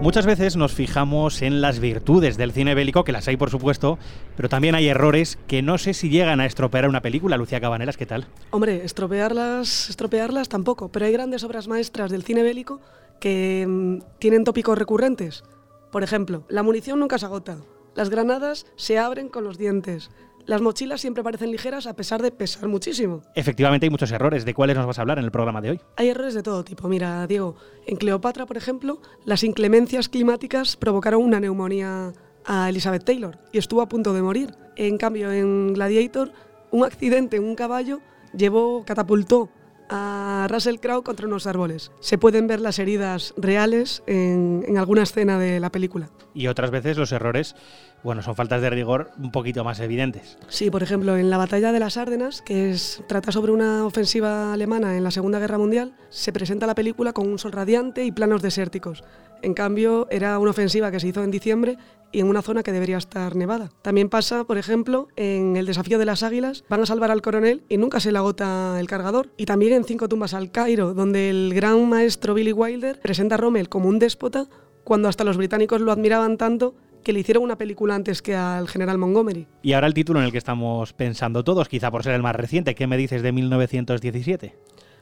Muchas 0.04 0.26
veces 0.26 0.54
nos 0.54 0.74
fijamos 0.74 1.40
en 1.40 1.62
las 1.62 1.80
virtudes 1.80 2.36
del 2.36 2.52
cine 2.52 2.74
bélico, 2.74 3.04
que 3.04 3.12
las 3.12 3.26
hay 3.26 3.38
por 3.38 3.48
supuesto, 3.48 3.98
pero 4.36 4.50
también 4.50 4.74
hay 4.74 4.86
errores 4.86 5.38
que 5.46 5.62
no 5.62 5.78
sé 5.78 5.94
si 5.94 6.10
llegan 6.10 6.40
a 6.40 6.44
estropear 6.44 6.86
una 6.86 7.00
película. 7.00 7.38
Lucía 7.38 7.58
Cabanelas, 7.58 7.96
¿qué 7.96 8.04
tal? 8.04 8.26
Hombre, 8.50 8.84
estropearlas, 8.84 9.88
estropearlas 9.88 10.50
tampoco, 10.50 10.92
pero 10.92 11.06
hay 11.06 11.12
grandes 11.12 11.42
obras 11.42 11.68
maestras 11.68 12.10
del 12.10 12.22
cine 12.22 12.42
bélico 12.42 12.82
que 13.18 13.64
mm, 13.66 14.18
tienen 14.18 14.44
tópicos 14.44 14.76
recurrentes. 14.76 15.42
Por 15.90 16.02
ejemplo, 16.02 16.44
la 16.50 16.62
munición 16.62 17.00
nunca 17.00 17.16
se 17.16 17.24
agota, 17.24 17.56
las 17.94 18.10
granadas 18.10 18.66
se 18.76 18.98
abren 18.98 19.30
con 19.30 19.42
los 19.42 19.56
dientes, 19.56 20.10
Las 20.46 20.60
mochilas 20.60 21.00
siempre 21.00 21.22
parecen 21.22 21.50
ligeras 21.50 21.86
a 21.86 21.94
pesar 21.94 22.20
de 22.20 22.30
pesar 22.30 22.68
muchísimo. 22.68 23.22
Efectivamente 23.34 23.86
hay 23.86 23.90
muchos 23.90 24.12
errores. 24.12 24.44
¿De 24.44 24.52
cuáles 24.52 24.76
nos 24.76 24.86
vas 24.86 24.98
a 24.98 25.02
hablar 25.02 25.18
en 25.18 25.24
el 25.24 25.30
programa 25.30 25.60
de 25.60 25.70
hoy? 25.70 25.80
Hay 25.96 26.08
errores 26.08 26.34
de 26.34 26.42
todo 26.42 26.64
tipo. 26.64 26.88
Mira, 26.88 27.26
Diego, 27.26 27.56
en 27.86 27.96
Cleopatra, 27.96 28.44
por 28.44 28.56
ejemplo, 28.56 29.00
las 29.24 29.42
inclemencias 29.42 30.08
climáticas 30.08 30.76
provocaron 30.76 31.22
una 31.22 31.40
neumonía 31.40 32.12
a 32.44 32.68
Elizabeth 32.68 33.04
Taylor 33.04 33.38
y 33.52 33.58
estuvo 33.58 33.80
a 33.80 33.88
punto 33.88 34.12
de 34.12 34.20
morir. 34.20 34.54
En 34.76 34.98
cambio, 34.98 35.32
en 35.32 35.72
Gladiator, 35.72 36.32
un 36.70 36.84
accidente 36.84 37.36
en 37.36 37.44
un 37.44 37.54
caballo 37.54 38.00
llevó, 38.36 38.84
catapultó 38.84 39.48
a 39.88 40.46
Russell 40.50 40.76
Crowe 40.76 41.02
contra 41.02 41.26
unos 41.26 41.46
árboles. 41.46 41.92
Se 42.00 42.18
pueden 42.18 42.46
ver 42.46 42.60
las 42.60 42.78
heridas 42.78 43.34
reales 43.36 44.02
en, 44.06 44.64
en 44.66 44.78
alguna 44.78 45.02
escena 45.02 45.38
de 45.38 45.60
la 45.60 45.70
película. 45.70 46.10
Y 46.34 46.48
otras 46.48 46.70
veces 46.70 46.96
los 46.96 47.12
errores, 47.12 47.54
bueno, 48.04 48.22
son 48.22 48.36
faltas 48.36 48.60
de 48.60 48.70
rigor 48.70 49.10
un 49.18 49.32
poquito 49.32 49.64
más 49.64 49.80
evidentes. 49.80 50.36
Sí, 50.48 50.70
por 50.70 50.82
ejemplo, 50.82 51.16
en 51.16 51.30
la 51.30 51.38
batalla 51.38 51.72
de 51.72 51.80
las 51.80 51.96
Árdenas, 51.96 52.42
que 52.42 52.76
trata 53.08 53.32
sobre 53.32 53.50
una 53.50 53.86
ofensiva 53.86 54.52
alemana 54.52 54.96
en 54.96 55.02
la 55.02 55.10
Segunda 55.10 55.38
Guerra 55.38 55.56
Mundial, 55.56 55.94
se 56.10 56.32
presenta 56.32 56.66
la 56.66 56.74
película 56.74 57.14
con 57.14 57.26
un 57.26 57.38
sol 57.38 57.52
radiante 57.52 58.04
y 58.04 58.12
planos 58.12 58.42
desérticos. 58.42 59.02
En 59.40 59.54
cambio, 59.54 60.06
era 60.10 60.38
una 60.38 60.50
ofensiva 60.50 60.90
que 60.90 61.00
se 61.00 61.08
hizo 61.08 61.22
en 61.22 61.30
diciembre 61.30 61.78
y 62.12 62.20
en 62.20 62.28
una 62.28 62.42
zona 62.42 62.62
que 62.62 62.72
debería 62.72 62.98
estar 62.98 63.34
nevada. 63.36 63.70
También 63.82 64.10
pasa, 64.10 64.44
por 64.44 64.58
ejemplo, 64.58 65.08
en 65.16 65.56
el 65.56 65.64
desafío 65.64 65.98
de 65.98 66.04
las 66.04 66.22
águilas, 66.22 66.64
van 66.68 66.82
a 66.82 66.86
salvar 66.86 67.10
al 67.10 67.22
coronel 67.22 67.64
y 67.70 67.78
nunca 67.78 68.00
se 68.00 68.12
le 68.12 68.18
agota 68.18 68.76
el 68.78 68.86
cargador. 68.86 69.30
Y 69.38 69.46
también 69.46 69.72
en 69.72 69.84
Cinco 69.84 70.08
tumbas 70.08 70.34
al 70.34 70.50
Cairo, 70.50 70.92
donde 70.92 71.30
el 71.30 71.52
gran 71.54 71.88
maestro 71.88 72.34
Billy 72.34 72.52
Wilder 72.52 73.00
presenta 73.00 73.36
a 73.36 73.38
Rommel 73.38 73.70
como 73.70 73.88
un 73.88 73.98
déspota 73.98 74.46
cuando 74.84 75.08
hasta 75.08 75.24
los 75.24 75.38
británicos 75.38 75.80
lo 75.80 75.90
admiraban 75.90 76.36
tanto 76.36 76.74
que 77.04 77.12
le 77.12 77.20
hicieron 77.20 77.44
una 77.44 77.56
película 77.56 77.94
antes 77.94 78.22
que 78.22 78.34
al 78.34 78.66
general 78.66 78.98
Montgomery. 78.98 79.46
Y 79.62 79.74
ahora 79.74 79.86
el 79.86 79.94
título 79.94 80.18
en 80.18 80.26
el 80.26 80.32
que 80.32 80.38
estamos 80.38 80.92
pensando 80.92 81.44
todos, 81.44 81.68
quizá 81.68 81.90
por 81.90 82.02
ser 82.02 82.14
el 82.14 82.22
más 82.22 82.34
reciente, 82.34 82.74
¿qué 82.74 82.86
me 82.86 82.96
dices 82.96 83.22
de 83.22 83.30
1917? 83.30 84.56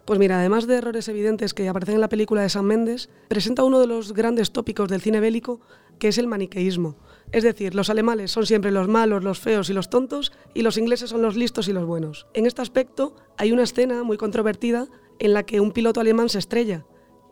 Pues 0.05 0.19
mira, 0.19 0.41
además 0.41 0.67
de 0.67 0.77
errores 0.77 1.09
evidentes 1.09 1.55
que 1.55 1.69
aparecen 1.69 1.95
en 1.95 2.01
la 2.01 2.09
película 2.09 2.43
de 2.43 2.49
Sam 2.49 2.67
Mendes, 2.67 3.09
presenta 3.29 3.63
uno 3.63 3.79
de 3.79 3.87
los 3.87 4.13
grandes 4.13 4.51
tópicos 4.51 4.89
del 4.89 5.01
cine 5.01 5.21
bélico, 5.21 5.61
que 6.01 6.09
es 6.09 6.19
el 6.19 6.27
maniqueísmo. 6.27 6.97
Es 7.31 7.45
decir, 7.45 7.77
los 7.77 7.89
alemanes 7.89 8.33
son 8.33 8.45
siempre 8.45 8.73
los 8.73 8.89
malos, 8.89 9.23
los 9.23 9.39
feos 9.39 9.71
y 9.71 9.73
los 9.73 9.91
tontos, 9.91 10.33
y 10.55 10.63
los 10.63 10.77
ingleses 10.77 11.11
son 11.11 11.23
los 11.23 11.37
listos 11.37 11.69
y 11.69 11.73
los 11.73 11.87
buenos. 11.87 12.27
En 12.35 12.47
este 12.47 12.63
aspecto 12.63 13.15
hay 13.39 13.53
una 13.53 13.63
escena 13.63 14.03
muy 14.03 14.17
controvertida 14.17 14.89
en 15.21 15.35
la 15.35 15.45
que 15.45 15.61
un 15.61 15.71
piloto 15.71 16.01
alemán 16.01 16.29
se 16.29 16.41
estrella, 16.41 16.85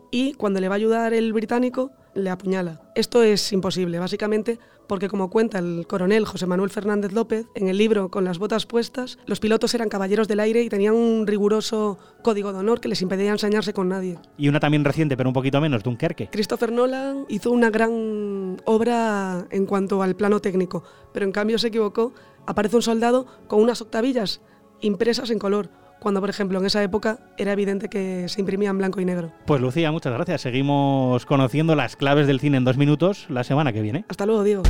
y 0.09 0.33
cuando 0.33 0.61
le 0.61 0.69
va 0.69 0.75
a 0.75 0.77
ayudar 0.77 1.13
el 1.13 1.33
británico, 1.33 1.91
le 2.13 2.29
apuñala. 2.29 2.81
Esto 2.95 3.23
es 3.23 3.51
imposible, 3.53 3.99
básicamente 3.99 4.59
porque 4.91 5.07
como 5.07 5.29
cuenta 5.29 5.59
el 5.59 5.85
coronel 5.87 6.25
José 6.25 6.45
Manuel 6.47 6.69
Fernández 6.69 7.13
López 7.13 7.45
en 7.55 7.69
el 7.69 7.77
libro 7.77 8.09
Con 8.09 8.25
las 8.25 8.39
botas 8.39 8.65
puestas, 8.65 9.19
los 9.25 9.39
pilotos 9.39 9.73
eran 9.73 9.87
caballeros 9.87 10.27
del 10.27 10.41
aire 10.41 10.63
y 10.63 10.67
tenían 10.67 10.95
un 10.95 11.25
riguroso 11.27 11.97
código 12.21 12.51
de 12.51 12.59
honor 12.59 12.81
que 12.81 12.89
les 12.89 13.01
impedía 13.01 13.31
ensañarse 13.31 13.71
con 13.71 13.87
nadie. 13.87 14.19
Y 14.37 14.49
una 14.49 14.59
también 14.59 14.83
reciente, 14.83 15.15
pero 15.15 15.29
un 15.29 15.33
poquito 15.33 15.61
menos, 15.61 15.81
Dunkerque. 15.83 16.27
Christopher 16.29 16.73
Nolan 16.73 17.25
hizo 17.29 17.51
una 17.51 17.69
gran 17.69 18.57
obra 18.65 19.47
en 19.49 19.65
cuanto 19.65 20.03
al 20.03 20.17
plano 20.17 20.41
técnico, 20.41 20.83
pero 21.13 21.25
en 21.25 21.31
cambio 21.31 21.57
se 21.57 21.67
equivocó. 21.67 22.13
Aparece 22.45 22.75
un 22.75 22.81
soldado 22.81 23.27
con 23.47 23.61
unas 23.61 23.81
octavillas 23.81 24.41
impresas 24.81 25.29
en 25.29 25.39
color, 25.39 25.69
cuando 26.01 26.19
por 26.19 26.31
ejemplo 26.31 26.57
en 26.59 26.65
esa 26.65 26.81
época 26.81 27.19
era 27.37 27.53
evidente 27.53 27.87
que 27.87 28.27
se 28.27 28.41
imprimía 28.41 28.71
en 28.71 28.77
blanco 28.79 28.99
y 28.99 29.05
negro. 29.05 29.31
Pues 29.45 29.61
Lucía, 29.61 29.91
muchas 29.91 30.11
gracias. 30.11 30.41
Seguimos 30.41 31.27
conociendo 31.27 31.75
las 31.75 31.95
claves 31.95 32.25
del 32.25 32.39
cine 32.39 32.57
en 32.57 32.63
dos 32.63 32.75
minutos 32.75 33.27
la 33.29 33.43
semana 33.43 33.71
que 33.71 33.81
viene. 33.81 34.03
Hasta 34.09 34.25
luego, 34.25 34.43
Diego. 34.43 34.63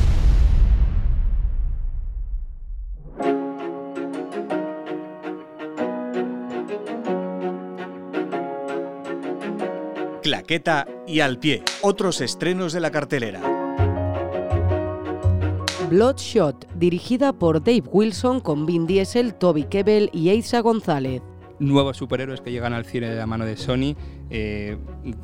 Claqueta 10.22 10.86
y 11.08 11.22
al 11.22 11.40
pie. 11.40 11.64
Otros 11.82 12.20
estrenos 12.20 12.74
de 12.74 12.82
la 12.82 12.92
cartelera. 12.92 13.61
Bloodshot, 15.92 16.68
dirigida 16.76 17.34
por 17.34 17.62
Dave 17.62 17.84
Wilson 17.92 18.40
con 18.40 18.66
Vin 18.66 18.88
Diesel, 18.88 19.34
Toby 19.34 19.66
Kebbell 19.66 20.10
y 20.14 20.30
Eiza 20.30 20.62
González. 20.62 21.22
Nuevos 21.62 21.96
superhéroes 21.96 22.42
que 22.42 22.52
llegan 22.52 22.74
al 22.74 22.86
cine 22.86 23.08
de 23.08 23.16
la 23.16 23.28
mano 23.28 23.46
de 23.46 23.56
Sony, 23.56 23.96
eh, 24.32 24.78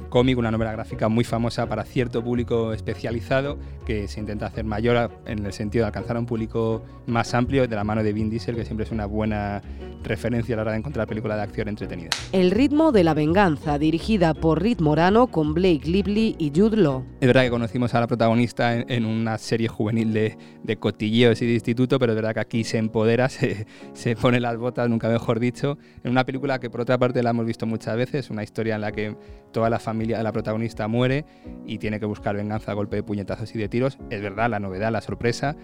cómic, 0.09 0.37
una 0.37 0.51
novela 0.51 0.71
gráfica 0.71 1.09
muy 1.09 1.23
famosa 1.23 1.67
para 1.67 1.83
cierto 1.83 2.23
público 2.23 2.73
especializado 2.73 3.57
que 3.87 4.07
se 4.07 4.19
intenta 4.19 4.45
hacer 4.45 4.63
mayor 4.63 5.09
en 5.25 5.45
el 5.45 5.53
sentido 5.53 5.83
de 5.83 5.87
alcanzar 5.87 6.15
a 6.15 6.19
un 6.19 6.27
público 6.27 6.83
más 7.07 7.33
amplio 7.33 7.67
de 7.67 7.75
la 7.75 7.83
mano 7.83 8.03
de 8.03 8.13
Vin 8.13 8.29
Diesel, 8.29 8.55
que 8.55 8.65
siempre 8.65 8.85
es 8.85 8.91
una 8.91 9.07
buena 9.07 9.63
referencia 10.03 10.53
a 10.53 10.57
la 10.57 10.61
hora 10.61 10.71
de 10.73 10.77
encontrar 10.77 11.07
película 11.07 11.35
de 11.35 11.41
acción 11.41 11.69
entretenida. 11.69 12.09
El 12.31 12.51
ritmo 12.51 12.91
de 12.91 13.03
la 13.03 13.13
venganza, 13.13 13.79
dirigida 13.79 14.33
por 14.33 14.61
Reed 14.61 14.79
Morano 14.79 15.27
con 15.27 15.53
Blake 15.53 15.81
Lively 15.85 16.35
y 16.37 16.51
Jude 16.55 16.77
Law. 16.77 17.03
Es 17.19 17.27
verdad 17.27 17.43
que 17.43 17.49
conocimos 17.49 17.95
a 17.95 17.99
la 17.99 18.07
protagonista 18.07 18.75
en, 18.75 18.85
en 18.89 19.05
una 19.05 19.37
serie 19.37 19.67
juvenil 19.67 20.13
de, 20.13 20.37
de, 20.63 20.77
cotilleos 20.77 21.41
y 21.41 21.47
de 21.47 21.53
instituto, 21.53 21.97
pero 21.97 22.11
es 22.11 22.15
verdad 22.15 22.33
que 22.33 22.39
aquí 22.41 22.63
se 22.63 22.77
empodera, 22.77 23.29
se, 23.29 23.65
se 23.93 24.15
pone 24.15 24.39
las 24.39 24.57
botas, 24.57 24.89
nunca 24.89 25.09
mejor 25.09 25.39
dicho, 25.39 25.77
en 26.03 26.11
una 26.11 26.25
película 26.27 26.59
que 26.59 26.69
por 26.69 26.81
otra 26.81 26.97
parte 26.97 27.23
la 27.23 27.29
hemos 27.29 27.45
visto 27.45 27.65
muchas 27.65 27.95
veces, 27.95 28.29
una 28.29 28.43
historia 28.43 28.75
en 28.75 28.81
la 28.81 28.91
que 28.91 29.15
toda 29.53 29.69
la 29.69 29.79
familia 29.79 30.17
de 30.17 30.23
la 30.25 30.33
protagonista 30.33 30.89
muere 30.89 31.23
y 31.65 31.77
tiene 31.77 32.01
que 32.01 32.05
buscar 32.05 32.35
venganza 32.35 32.71
a 32.71 32.75
golpe 32.75 32.97
de 32.97 33.03
puñetazos 33.03 33.55
y 33.55 33.57
de 33.57 33.69
tiros. 33.69 33.97
Es 34.09 34.21
verdad, 34.21 34.49
la 34.49 34.59
novedad, 34.59 34.91
la 34.91 34.99
sorpresa 34.99 35.55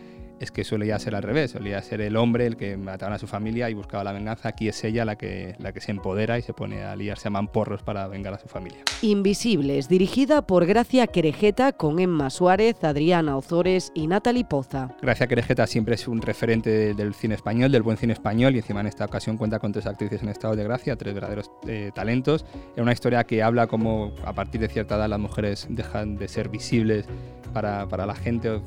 es 0.44 0.52
que 0.52 0.64
solía 0.64 1.00
ser 1.00 1.16
al 1.16 1.24
revés, 1.24 1.52
solía 1.52 1.82
ser 1.82 2.02
el 2.02 2.16
hombre 2.16 2.46
el 2.46 2.58
que 2.58 2.78
mataba 2.78 3.16
a 3.16 3.20
su 3.20 3.28
familia 3.28 3.70
y 3.70 3.74
buscaba 3.74 4.04
la 4.04 4.12
venganza. 4.12 4.50
Aquí 4.50 4.68
es 4.68 4.84
ella 4.84 5.06
la 5.06 5.16
que, 5.16 5.56
la 5.60 5.72
que 5.72 5.82
se 5.82 5.92
empodera 5.92 6.38
y 6.38 6.42
se 6.42 6.54
pone 6.54 6.84
a 6.84 6.96
liarse 6.96 7.28
a 7.28 7.32
mamporros 7.32 7.82
para 7.82 8.08
vengar 8.08 8.34
a 8.34 8.40
su 8.40 8.48
familia. 8.48 8.80
Invisibles, 9.02 9.90
dirigida 9.90 10.46
por 10.46 10.66
Gracia 10.66 11.08
Querejeta 11.08 11.72
con 11.72 12.00
Emma 12.00 12.30
Suárez, 12.30 12.84
Adriana 12.84 13.38
Ozores 13.38 13.92
y 13.96 14.08
Natalie 14.08 14.46
Poza. 14.46 14.96
Gracia 15.02 15.28
Querejeta 15.28 15.66
siempre 15.66 15.96
es 15.96 16.08
un 16.08 16.22
referente 16.22 16.94
del 16.94 17.14
cine 17.14 17.36
español, 17.36 17.72
del 17.72 17.82
buen 17.82 17.98
cine 17.98 18.14
español 18.14 18.56
y 18.56 18.60
encima 18.60 18.82
en 18.82 18.88
esta 18.88 19.06
ocasión 19.06 19.38
cuenta 19.38 19.60
con 19.60 19.72
tres 19.72 19.86
actrices 19.86 20.22
en 20.22 20.30
estado 20.30 20.56
de 20.56 20.64
gracia, 20.64 20.96
tres 20.96 21.14
verdaderos 21.14 21.52
eh, 21.68 21.92
talentos. 21.96 22.46
Es 22.76 22.82
una 22.82 22.92
historia 22.92 23.24
que 23.24 23.42
habla 23.42 23.68
como 23.68 24.14
a 24.26 24.34
partir 24.34 24.62
de 24.62 24.68
cierta 24.68 24.96
edad 24.96 25.08
las 25.08 25.20
mujeres 25.20 25.68
dejan 25.70 26.18
de 26.18 26.28
ser 26.28 26.50
visibles 26.50 27.06
para, 27.54 27.88
para 27.88 28.06
la 28.06 28.16
gente, 28.16 28.60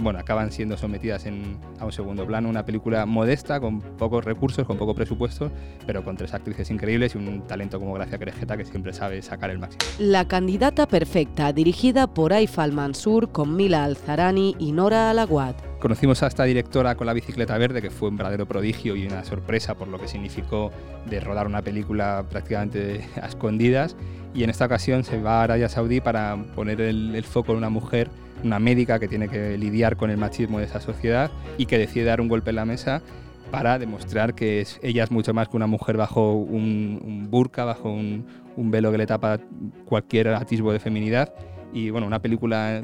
bueno, 0.00 0.18
acaban 0.18 0.52
siendo 0.52 0.76
sometidas 0.76 1.26
en, 1.26 1.58
a 1.78 1.84
un 1.84 1.92
segundo 1.92 2.26
plano. 2.26 2.48
Una 2.48 2.64
película 2.64 3.06
modesta, 3.06 3.60
con 3.60 3.80
pocos 3.80 4.24
recursos, 4.24 4.66
con 4.66 4.76
poco 4.76 4.94
presupuesto, 4.94 5.50
pero 5.86 6.04
con 6.04 6.16
tres 6.16 6.34
actrices 6.34 6.70
increíbles 6.70 7.14
y 7.14 7.18
un 7.18 7.46
talento 7.46 7.78
como 7.78 7.94
Gracia 7.94 8.18
Querejeta 8.18 8.56
que 8.56 8.64
siempre 8.64 8.92
sabe 8.92 9.22
sacar 9.22 9.50
el 9.50 9.58
máximo. 9.58 9.80
La 9.98 10.26
candidata 10.26 10.86
perfecta, 10.86 11.52
dirigida 11.52 12.06
por 12.06 12.32
Aifal 12.32 12.72
Mansur 12.72 13.30
con 13.30 13.56
Mila 13.56 13.84
Alzarani 13.84 14.54
y 14.58 14.72
Nora 14.72 15.10
Alaguad. 15.10 15.54
Conocimos 15.80 16.22
a 16.22 16.26
esta 16.26 16.44
directora 16.44 16.94
con 16.94 17.06
la 17.06 17.12
bicicleta 17.12 17.56
verde, 17.58 17.82
que 17.82 17.90
fue 17.90 18.08
un 18.08 18.16
verdadero 18.16 18.46
prodigio 18.46 18.96
y 18.96 19.06
una 19.06 19.24
sorpresa 19.24 19.74
por 19.74 19.88
lo 19.88 19.98
que 19.98 20.08
significó 20.08 20.72
de 21.08 21.20
rodar 21.20 21.46
una 21.46 21.62
película 21.62 22.24
prácticamente 22.28 23.06
a 23.22 23.26
escondidas. 23.26 23.94
Y 24.34 24.42
en 24.42 24.50
esta 24.50 24.66
ocasión 24.66 25.04
se 25.04 25.20
va 25.20 25.40
a 25.40 25.44
Arabia 25.44 25.68
Saudí 25.68 26.00
para 26.00 26.36
poner 26.54 26.80
el, 26.80 27.14
el 27.14 27.24
foco 27.24 27.52
en 27.52 27.58
una 27.58 27.70
mujer, 27.70 28.10
una 28.44 28.58
médica 28.58 28.98
que 28.98 29.08
tiene 29.08 29.28
que 29.28 29.56
lidiar 29.58 29.96
con 29.96 30.10
el 30.10 30.16
machismo 30.16 30.58
de 30.58 30.64
esa 30.64 30.80
sociedad 30.80 31.30
y 31.58 31.66
que 31.66 31.78
decide 31.78 32.04
dar 32.04 32.20
un 32.20 32.28
golpe 32.28 32.50
en 32.50 32.56
la 32.56 32.64
mesa 32.64 33.02
para 33.50 33.78
demostrar 33.78 34.34
que 34.34 34.66
ella 34.82 35.04
es 35.04 35.10
mucho 35.10 35.32
más 35.32 35.48
que 35.48 35.56
una 35.56 35.66
mujer 35.66 35.96
bajo 35.96 36.34
un, 36.34 37.00
un 37.04 37.30
burka, 37.30 37.64
bajo 37.64 37.90
un, 37.90 38.26
un 38.56 38.70
velo 38.70 38.90
que 38.90 38.98
le 38.98 39.06
tapa 39.06 39.38
cualquier 39.84 40.28
atisbo 40.28 40.72
de 40.72 40.80
feminidad. 40.80 41.32
Y 41.72 41.90
bueno, 41.90 42.06
una 42.06 42.20
película 42.20 42.82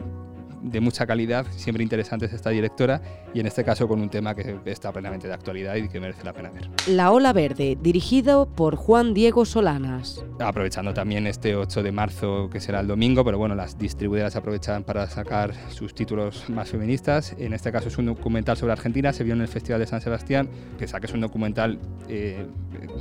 de 0.63 0.81
mucha 0.81 1.07
calidad, 1.07 1.47
siempre 1.57 1.83
interesante 1.83 2.27
es 2.27 2.33
esta 2.33 2.51
directora 2.51 3.03
y 3.35 3.41
en 3.41 3.47
este 3.47 3.65
caso 3.65 3.89
con 3.89 4.01
un 4.01 4.09
tema 4.09 4.35
que 4.35 4.59
está 4.67 4.93
plenamente 4.93 5.27
de 5.27 5.35
actualidad 5.35 5.75
y 5.75 5.89
que 5.89 6.01
merece 6.01 6.25
la 6.25 6.33
pena 6.33 6.51
ver. 6.51 6.71
La 6.87 7.11
Ola 7.11 7.33
Verde, 7.33 7.77
dirigido 7.81 8.47
por 8.47 8.77
Juan 8.77 9.15
Diego 9.15 9.45
Solanas. 9.45 10.25
Aprovechando 10.39 10.95
también 10.95 11.27
este 11.27 11.57
8 11.57 11.83
de 11.83 11.93
marzo 11.93 12.49
que 12.51 12.61
será 12.61 12.81
el 12.81 12.87
domingo, 12.87 13.25
pero 13.25 13.39
bueno, 13.39 13.55
las 13.55 13.79
distribuidoras 13.79 14.37
aprovechan 14.37 14.85
para 14.85 15.09
sacar 15.09 15.53
sus 15.71 15.95
títulos 15.95 16.49
más 16.49 16.71
feministas. 16.71 17.35
En 17.39 17.53
este 17.53 17.73
caso 17.73 17.89
es 17.89 17.99
un 17.99 18.07
documental 18.07 18.57
sobre 18.57 18.73
Argentina, 18.73 19.13
se 19.13 19.25
vio 19.25 19.35
en 19.35 19.41
el 19.41 19.49
Festival 19.49 19.81
de 19.81 19.87
San 19.87 20.01
Sebastián, 20.01 20.49
que 20.79 20.87
que 20.93 21.07
es 21.07 21.15
un 21.15 21.21
documental, 21.23 21.79
eh, 22.09 22.47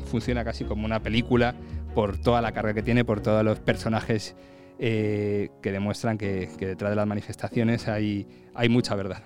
funciona 0.06 0.44
casi 0.44 0.64
como 0.64 0.86
una 0.86 1.02
película 1.02 1.56
por 1.94 2.18
toda 2.18 2.42
la 2.42 2.52
carga 2.52 2.74
que 2.74 2.82
tiene, 2.82 3.04
por 3.04 3.22
todos 3.22 3.44
los 3.44 3.60
personajes 3.60 4.36
eh, 4.84 5.50
que 5.62 5.72
demuestran 5.72 6.18
que, 6.18 6.50
que, 6.58 6.66
detrás 6.66 6.90
de 6.90 6.96
las 6.96 7.06
manifestaciones 7.06 7.88
hay, 7.88 8.26
hay 8.56 8.68
mucha 8.68 8.96
verdad. 8.96 9.22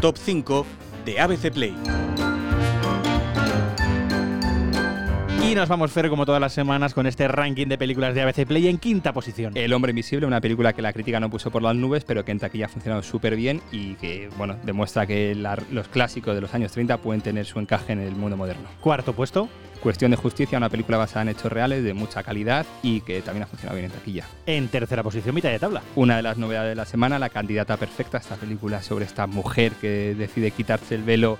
Top 0.00 0.16
5 0.16 0.66
de 1.04 1.20
ABC 1.20 1.52
Play. 1.52 1.76
Y 5.44 5.54
nos 5.54 5.68
vamos, 5.68 5.92
Fer, 5.92 6.08
como 6.08 6.24
todas 6.24 6.40
las 6.40 6.52
semanas, 6.54 6.94
con 6.94 7.06
este 7.06 7.28
ranking 7.28 7.66
de 7.66 7.76
películas 7.76 8.14
de 8.14 8.22
ABC 8.22 8.46
Play 8.46 8.68
en 8.68 8.78
quinta 8.78 9.12
posición. 9.12 9.52
El 9.56 9.72
hombre 9.74 9.90
invisible, 9.90 10.26
una 10.26 10.40
película 10.40 10.72
que 10.72 10.80
la 10.80 10.92
crítica 10.94 11.20
no 11.20 11.28
puso 11.28 11.50
por 11.50 11.62
las 11.62 11.76
nubes, 11.76 12.04
pero 12.04 12.24
que 12.24 12.32
en 12.32 12.38
taquilla 12.38 12.66
ha 12.66 12.68
funcionado 12.68 13.02
súper 13.02 13.36
bien 13.36 13.60
y 13.70 13.94
que, 13.96 14.30
bueno, 14.38 14.56
demuestra 14.64 15.06
que 15.06 15.34
la- 15.34 15.58
los 15.70 15.88
clásicos 15.88 16.34
de 16.34 16.40
los 16.40 16.54
años 16.54 16.72
30 16.72 16.96
pueden 16.96 17.20
tener 17.20 17.44
su 17.44 17.58
encaje 17.60 17.92
en 17.92 18.00
el 18.00 18.16
mundo 18.16 18.36
moderno. 18.38 18.68
Cuarto 18.80 19.12
puesto. 19.12 19.48
Cuestión 19.82 20.12
de 20.12 20.16
justicia, 20.16 20.58
una 20.58 20.68
película 20.68 20.96
basada 20.96 21.22
en 21.22 21.30
hechos 21.30 21.50
reales 21.50 21.82
de 21.82 21.92
mucha 21.92 22.22
calidad 22.22 22.64
y 22.84 23.00
que 23.00 23.20
también 23.20 23.42
ha 23.42 23.46
funcionado 23.46 23.76
bien 23.76 23.90
en 23.90 23.98
taquilla. 23.98 24.26
En 24.46 24.68
tercera 24.68 25.02
posición, 25.02 25.34
mitad 25.34 25.50
de 25.50 25.58
tabla. 25.58 25.82
Una 25.96 26.16
de 26.16 26.22
las 26.22 26.38
novedades 26.38 26.70
de 26.70 26.76
la 26.76 26.84
semana, 26.84 27.18
La 27.18 27.30
candidata 27.30 27.76
perfecta, 27.76 28.18
esta 28.18 28.36
película 28.36 28.80
sobre 28.80 29.06
esta 29.06 29.26
mujer 29.26 29.72
que 29.72 30.14
decide 30.14 30.52
quitarse 30.52 30.94
el 30.94 31.02
velo 31.02 31.36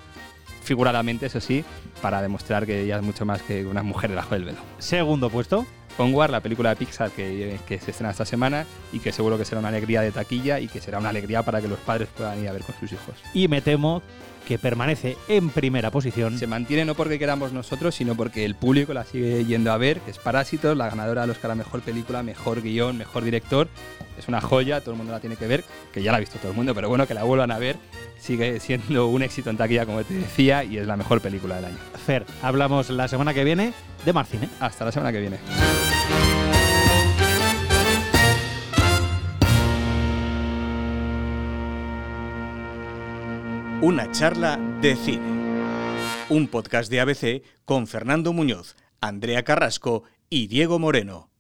figuradamente, 0.65 1.27
eso 1.27 1.41
sí, 1.41 1.65
para 2.01 2.21
demostrar 2.21 2.67
que 2.67 2.83
ella 2.83 2.97
es 2.97 3.03
mucho 3.03 3.25
más 3.25 3.43
que 3.43 3.65
una 3.65 3.85
mujer 3.85 4.11
debajo 4.11 4.35
del 4.35 4.45
velo. 4.45 4.59
Segundo 4.79 5.31
puesto. 5.31 5.65
Onward, 5.99 6.31
la 6.31 6.41
película 6.41 6.71
de 6.71 6.77
Pixar 6.77 7.11
que, 7.11 7.59
que 7.67 7.79
se 7.79 7.91
estrena 7.91 8.11
esta 8.11 8.25
semana 8.25 8.67
y 8.93 9.01
que 9.01 9.13
seguro 9.13 9.39
que 9.39 9.45
será 9.45 9.61
una 9.61 9.69
alegría 9.69 10.01
de 10.01 10.13
taquilla 10.13 10.61
y 10.61 10.69
que 10.69 10.81
será 10.81 10.99
una 10.99 11.11
alegría 11.11 11.43
para 11.43 11.61
que 11.61 11.69
los 11.69 11.79
padres 11.79 12.09
puedan 12.17 12.41
ir 12.43 12.49
a 12.49 12.53
ver 12.53 12.63
con 12.63 12.75
sus 12.79 12.93
hijos. 12.93 13.15
Y 13.35 13.49
me 13.49 13.61
temo 13.61 14.03
que 14.47 14.59
permanece 14.59 15.17
en 15.29 15.51
primera 15.51 15.91
posición. 15.91 16.39
Se 16.39 16.47
mantiene 16.47 16.85
no 16.85 16.95
porque 16.95 17.19
queramos 17.19 17.53
nosotros, 17.53 17.95
sino 17.95 18.15
porque 18.17 18.45
el 18.45 18.55
público 18.55 18.93
la 18.93 19.05
sigue 19.05 19.45
yendo 19.45 19.73
a 19.73 19.77
ver, 19.77 20.01
que 20.01 20.11
es 20.11 20.19
Parásitos, 20.19 20.77
la 20.77 20.89
ganadora 20.89 21.23
del 21.23 21.31
Oscar 21.31 21.53
a 21.53 21.55
Mejor 21.55 21.81
Película, 21.83 22.23
Mejor 22.23 22.61
Guión, 22.61 22.99
Mejor 22.99 23.25
Director. 23.25 23.69
Es 24.19 24.29
una 24.29 24.41
joya, 24.41 24.81
todo 24.81 24.93
el 24.93 24.99
mundo 24.99 25.13
la 25.13 25.21
tiene 25.21 25.37
que 25.37 25.47
ver, 25.47 25.65
que 25.93 26.03
ya 26.03 26.13
la 26.13 26.19
ha 26.19 26.21
visto 26.21 26.39
todo 26.39 26.51
el 26.51 26.57
mundo, 26.57 26.75
pero 26.75 26.89
bueno, 26.89 27.07
que 27.07 27.15
la 27.15 27.25
vuelvan 27.25 27.51
a 27.51 27.59
ver. 27.59 27.77
Sigue 28.19 28.61
siendo 28.61 29.09
un 29.09 29.23
éxito 29.23 29.51
en 29.51 29.57
taquilla, 29.57 29.87
como 29.87 30.05
te 30.05 30.15
decía, 30.15 30.65
y 30.65 30.79
es 30.79 30.87
la 30.87 30.97
mejor 30.97 31.21
película 31.21 31.57
del 31.57 31.67
año. 31.67 31.79
Fer, 32.07 32.25
hablamos 32.43 32.91
la 32.91 33.09
semana 33.09 33.35
que 33.35 33.45
viene 33.45 33.73
de 34.05 34.13
Marcine. 34.13 34.49
Hasta 34.61 34.85
la 34.85 34.93
semana 34.93 35.13
que 35.13 35.21
viene. 35.21 35.39
Una 43.81 44.13
charla 44.13 44.61
de 44.81 44.95
cine. 44.95 45.43
Un 46.29 46.47
podcast 46.47 46.89
de 46.89 47.01
ABC 47.01 47.43
con 47.65 47.89
Fernando 47.89 48.33
Muñoz, 48.33 48.77
Andrea 49.01 49.43
Carrasco 49.43 50.05
y 50.31 50.47
Diego 50.47 50.79
Moreno. 50.79 51.32